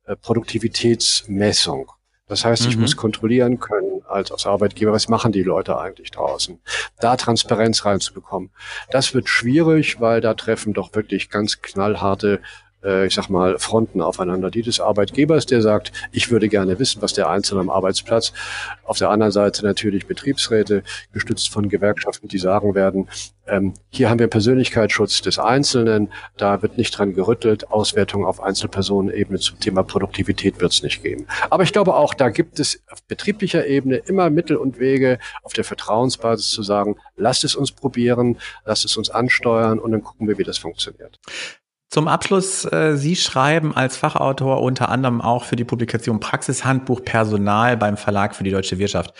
äh, 0.05 0.15
Produktivitätsmessung. 0.15 1.91
Das 2.27 2.43
heißt, 2.43 2.65
ich 2.65 2.75
mhm. 2.75 2.81
muss 2.81 2.97
kontrollieren 2.97 3.59
können 3.59 4.01
als, 4.07 4.31
als 4.31 4.45
Arbeitgeber, 4.45 4.91
was 4.91 5.09
machen 5.09 5.31
die 5.31 5.43
Leute 5.43 5.77
eigentlich 5.77 6.11
draußen? 6.11 6.59
Da 6.99 7.15
Transparenz 7.17 7.85
reinzubekommen. 7.85 8.49
Das 8.89 9.13
wird 9.13 9.29
schwierig, 9.29 10.01
weil 10.01 10.21
da 10.21 10.33
treffen 10.33 10.73
doch 10.73 10.93
wirklich 10.95 11.29
ganz 11.29 11.61
knallharte 11.61 12.41
ich 13.05 13.15
sag 13.15 13.29
mal, 13.29 13.57
Fronten 13.59 14.01
aufeinander. 14.01 14.51
Die 14.51 14.61
des 14.61 14.79
Arbeitgebers, 14.79 15.45
der 15.45 15.61
sagt, 15.61 15.91
ich 16.11 16.31
würde 16.31 16.49
gerne 16.49 16.79
wissen, 16.79 17.01
was 17.01 17.13
der 17.13 17.29
Einzelne 17.29 17.61
am 17.61 17.69
Arbeitsplatz. 17.69 18.33
Auf 18.83 18.97
der 18.97 19.09
anderen 19.09 19.31
Seite 19.31 19.65
natürlich 19.65 20.05
Betriebsräte, 20.07 20.83
gestützt 21.13 21.49
von 21.49 21.69
Gewerkschaften, 21.69 22.27
die 22.27 22.37
sagen 22.37 22.75
werden, 22.75 23.07
ähm, 23.47 23.73
hier 23.89 24.09
haben 24.09 24.19
wir 24.19 24.27
Persönlichkeitsschutz 24.27 25.21
des 25.21 25.37
Einzelnen, 25.37 26.11
da 26.37 26.61
wird 26.61 26.77
nicht 26.77 26.97
dran 26.97 27.13
gerüttelt, 27.13 27.69
Auswertung 27.69 28.25
auf 28.25 28.41
Einzelpersonenebene 28.41 29.39
zum 29.39 29.59
Thema 29.59 29.83
Produktivität 29.83 30.59
wird 30.59 30.71
es 30.71 30.81
nicht 30.81 31.03
geben. 31.03 31.27
Aber 31.49 31.63
ich 31.63 31.71
glaube 31.71 31.93
auch, 31.95 32.13
da 32.13 32.29
gibt 32.29 32.59
es 32.59 32.81
auf 32.89 33.03
betrieblicher 33.03 33.67
Ebene 33.67 33.97
immer 33.97 34.29
Mittel 34.29 34.57
und 34.57 34.79
Wege, 34.79 35.19
auf 35.43 35.53
der 35.53 35.63
Vertrauensbasis 35.63 36.49
zu 36.49 36.63
sagen, 36.63 36.95
lasst 37.15 37.43
es 37.43 37.55
uns 37.55 37.71
probieren, 37.71 38.37
lasst 38.65 38.85
es 38.85 38.97
uns 38.97 39.09
ansteuern 39.09 39.79
und 39.79 39.91
dann 39.91 40.01
gucken 40.01 40.27
wir, 40.27 40.37
wie 40.37 40.43
das 40.43 40.57
funktioniert. 40.57 41.19
Zum 41.89 42.07
Abschluss, 42.07 42.65
äh, 42.65 42.97
Sie 42.97 43.15
schreiben 43.15 43.75
als 43.75 43.95
Fachautor 43.97 44.61
unter 44.61 44.89
anderem 44.89 45.21
auch 45.21 45.43
für 45.43 45.55
die 45.55 45.63
Publikation 45.63 46.19
Praxishandbuch 46.19 47.03
Personal 47.03 47.77
beim 47.77 47.97
Verlag 47.97 48.35
für 48.35 48.43
die 48.43 48.51
deutsche 48.51 48.79
Wirtschaft. 48.79 49.13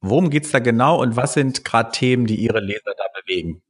Worum 0.00 0.30
geht's 0.30 0.50
da 0.50 0.58
genau 0.58 1.00
und 1.00 1.16
was 1.16 1.34
sind 1.34 1.64
gerade 1.64 1.90
Themen, 1.90 2.26
die 2.26 2.36
Ihre 2.36 2.60
Leser 2.60 2.94
da 2.96 3.04
bewegen? 3.20 3.62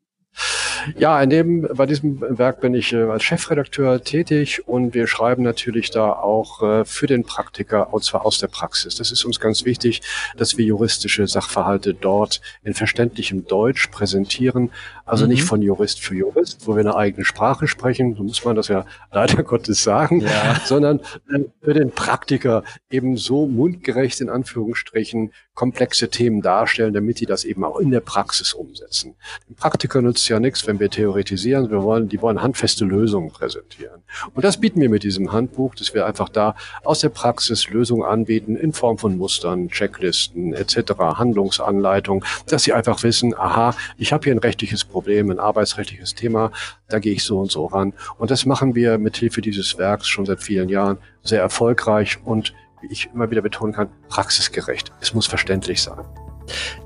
Ja, 0.99 1.21
in 1.23 1.31
dem, 1.31 1.69
bei 1.75 1.87
diesem 1.87 2.21
Werk 2.21 2.61
bin 2.61 2.75
ich 2.75 2.93
äh, 2.93 3.03
als 3.03 3.25
Chefredakteur 3.25 4.03
tätig 4.03 4.67
und 4.67 4.95
wir 4.95 5.07
schreiben 5.07 5.43
natürlich 5.43 5.91
da 5.91 6.13
auch 6.13 6.63
äh, 6.63 6.85
für 6.85 7.07
den 7.07 7.25
Praktiker, 7.25 7.93
und 7.93 8.05
zwar 8.05 8.25
aus 8.25 8.39
der 8.39 8.49
Praxis. 8.49 8.97
Das 8.97 9.11
ist 9.11 9.25
uns 9.25 9.41
ganz 9.41 9.65
wichtig, 9.65 10.03
dass 10.37 10.57
wir 10.57 10.65
juristische 10.65 11.27
Sachverhalte 11.27 11.95
dort 11.95 12.41
in 12.63 12.75
verständlichem 12.75 13.47
Deutsch 13.47 13.89
präsentieren. 13.89 14.71
Also 15.05 15.25
mhm. 15.25 15.33
nicht 15.33 15.45
von 15.45 15.63
Jurist 15.63 16.01
für 16.01 16.15
Jurist, 16.15 16.67
wo 16.67 16.75
wir 16.75 16.81
eine 16.81 16.97
eigene 16.97 17.25
Sprache 17.25 17.69
sprechen, 17.69 18.15
so 18.17 18.23
muss 18.23 18.45
man 18.45 18.57
das 18.57 18.69
ja 18.69 18.85
leider 19.13 19.43
Gottes 19.45 19.83
sagen, 19.83 20.21
ja. 20.21 20.61
sondern 20.65 21.01
äh, 21.33 21.41
für 21.63 21.75
den 21.75 21.91
Praktiker 21.91 22.63
eben 22.91 23.17
so 23.17 23.47
mundgerecht 23.47 24.21
in 24.21 24.29
Anführungsstrichen 24.29 25.33
komplexe 25.55 26.11
Themen 26.11 26.43
darstellen, 26.43 26.93
damit 26.93 27.21
die 27.21 27.27
das 27.27 27.45
eben 27.45 27.65
auch 27.65 27.79
in 27.79 27.91
der 27.91 28.01
Praxis 28.01 28.53
umsetzen. 28.53 29.17
Dem 29.49 29.57
Praktiker 29.57 30.03
nützt 30.03 30.29
ja 30.29 30.39
nichts, 30.39 30.67
wenn 30.67 30.76
wir 30.81 30.91
theoretisieren. 30.91 31.71
Wir 31.71 31.83
wollen, 31.83 32.09
die 32.09 32.21
wollen 32.21 32.43
handfeste 32.43 32.85
Lösungen 32.85 33.31
präsentieren. 33.31 34.03
Und 34.35 34.45
das 34.45 34.59
bieten 34.59 34.81
wir 34.81 34.89
mit 34.89 35.03
diesem 35.03 35.33
Handbuch, 35.33 35.75
dass 35.75 35.95
wir 35.95 36.07
einfach 36.07 36.29
da 36.29 36.55
aus 36.85 37.01
der 37.01 37.09
Praxis 37.09 37.69
Lösungen 37.69 38.05
anbieten 38.05 38.57
in 38.57 38.73
Form 38.73 38.99
von 38.99 39.17
Mustern, 39.17 39.69
Checklisten 39.69 40.53
etc., 40.53 40.93
Handlungsanleitungen, 40.99 42.25
dass 42.47 42.65
sie 42.65 42.73
einfach 42.73 43.03
wissen, 43.03 43.35
aha, 43.35 43.75
ich 43.97 44.13
habe 44.13 44.25
hier 44.25 44.35
ein 44.35 44.39
rechtliches 44.39 44.85
Problem, 44.85 45.31
ein 45.31 45.39
arbeitsrechtliches 45.39 46.15
Thema, 46.15 46.53
da 46.89 46.99
gehe 46.99 47.13
ich 47.13 47.25
so 47.25 47.39
und 47.39 47.51
so 47.51 47.67
ran. 47.67 47.93
Und 48.19 48.31
das 48.31 48.47
machen 48.47 48.75
wir 48.75 48.99
mit 48.99 49.17
Hilfe 49.17 49.41
dieses 49.41 49.79
Werks 49.79 50.09
schon 50.09 50.27
seit 50.27 50.43
vielen 50.43 50.69
Jahren 50.69 50.99
sehr 51.23 51.41
erfolgreich 51.41 52.19
und 52.25 52.55
wie 52.81 52.93
ich 52.93 53.11
immer 53.15 53.31
wieder 53.31 53.43
betonen 53.43 53.73
kann, 53.73 53.89
praxisgerecht. 54.09 54.93
Es 55.01 55.15
muss 55.15 55.27
verständlich 55.27 55.83
sein. 55.83 56.05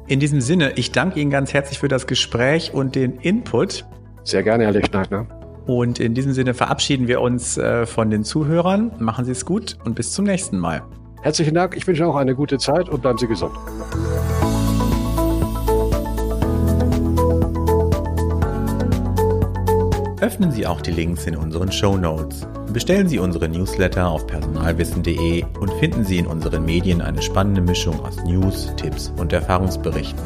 In 0.06 0.20
diesem 0.20 0.40
Sinne, 0.40 0.72
ich 0.76 0.92
danke 0.92 1.20
Ihnen 1.20 1.30
ganz 1.30 1.52
herzlich 1.52 1.78
für 1.78 1.88
das 1.88 2.06
Gespräch 2.06 2.72
und 2.74 2.94
den 2.94 3.16
Input. 3.16 3.84
Sehr 4.24 4.42
gerne, 4.42 4.64
Herr 4.64 4.72
Lichtneidner. 4.72 5.26
Und 5.66 6.00
in 6.00 6.14
diesem 6.14 6.32
Sinne 6.32 6.54
verabschieden 6.54 7.06
wir 7.06 7.20
uns 7.20 7.56
äh, 7.56 7.86
von 7.86 8.10
den 8.10 8.24
Zuhörern. 8.24 8.92
Machen 8.98 9.24
Sie 9.24 9.32
es 9.32 9.44
gut 9.44 9.76
und 9.84 9.94
bis 9.94 10.12
zum 10.12 10.24
nächsten 10.24 10.58
Mal. 10.58 10.82
Herzlichen 11.22 11.54
Dank. 11.54 11.76
Ich 11.76 11.86
wünsche 11.86 12.06
auch 12.06 12.16
eine 12.16 12.34
gute 12.34 12.58
Zeit 12.58 12.88
und 12.88 13.02
bleiben 13.02 13.18
Sie 13.18 13.26
gesund. 13.26 13.52
Öffnen 20.20 20.50
Sie 20.50 20.66
auch 20.66 20.80
die 20.80 20.90
Links 20.90 21.26
in 21.26 21.36
unseren 21.36 21.70
Show 21.72 21.96
Notes. 21.96 22.46
Bestellen 22.72 23.08
Sie 23.08 23.18
unsere 23.18 23.48
Newsletter 23.48 24.08
auf 24.08 24.28
personalwissen.de 24.28 25.44
und 25.58 25.72
finden 25.80 26.04
Sie 26.04 26.18
in 26.18 26.26
unseren 26.28 26.64
Medien 26.64 27.00
eine 27.00 27.20
spannende 27.20 27.60
Mischung 27.60 27.98
aus 27.98 28.22
News, 28.24 28.72
Tipps 28.76 29.12
und 29.16 29.32
Erfahrungsberichten. 29.32 30.20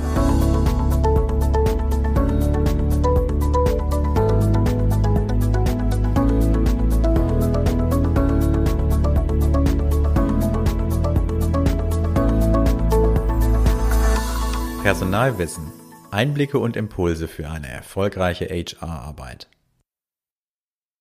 Personalwissen. 14.83 15.72
Einblicke 16.11 16.59
und 16.59 16.76
Impulse 16.76 17.26
für 17.26 17.48
eine 17.48 17.68
erfolgreiche 17.68 18.44
HR-Arbeit. 18.44 19.48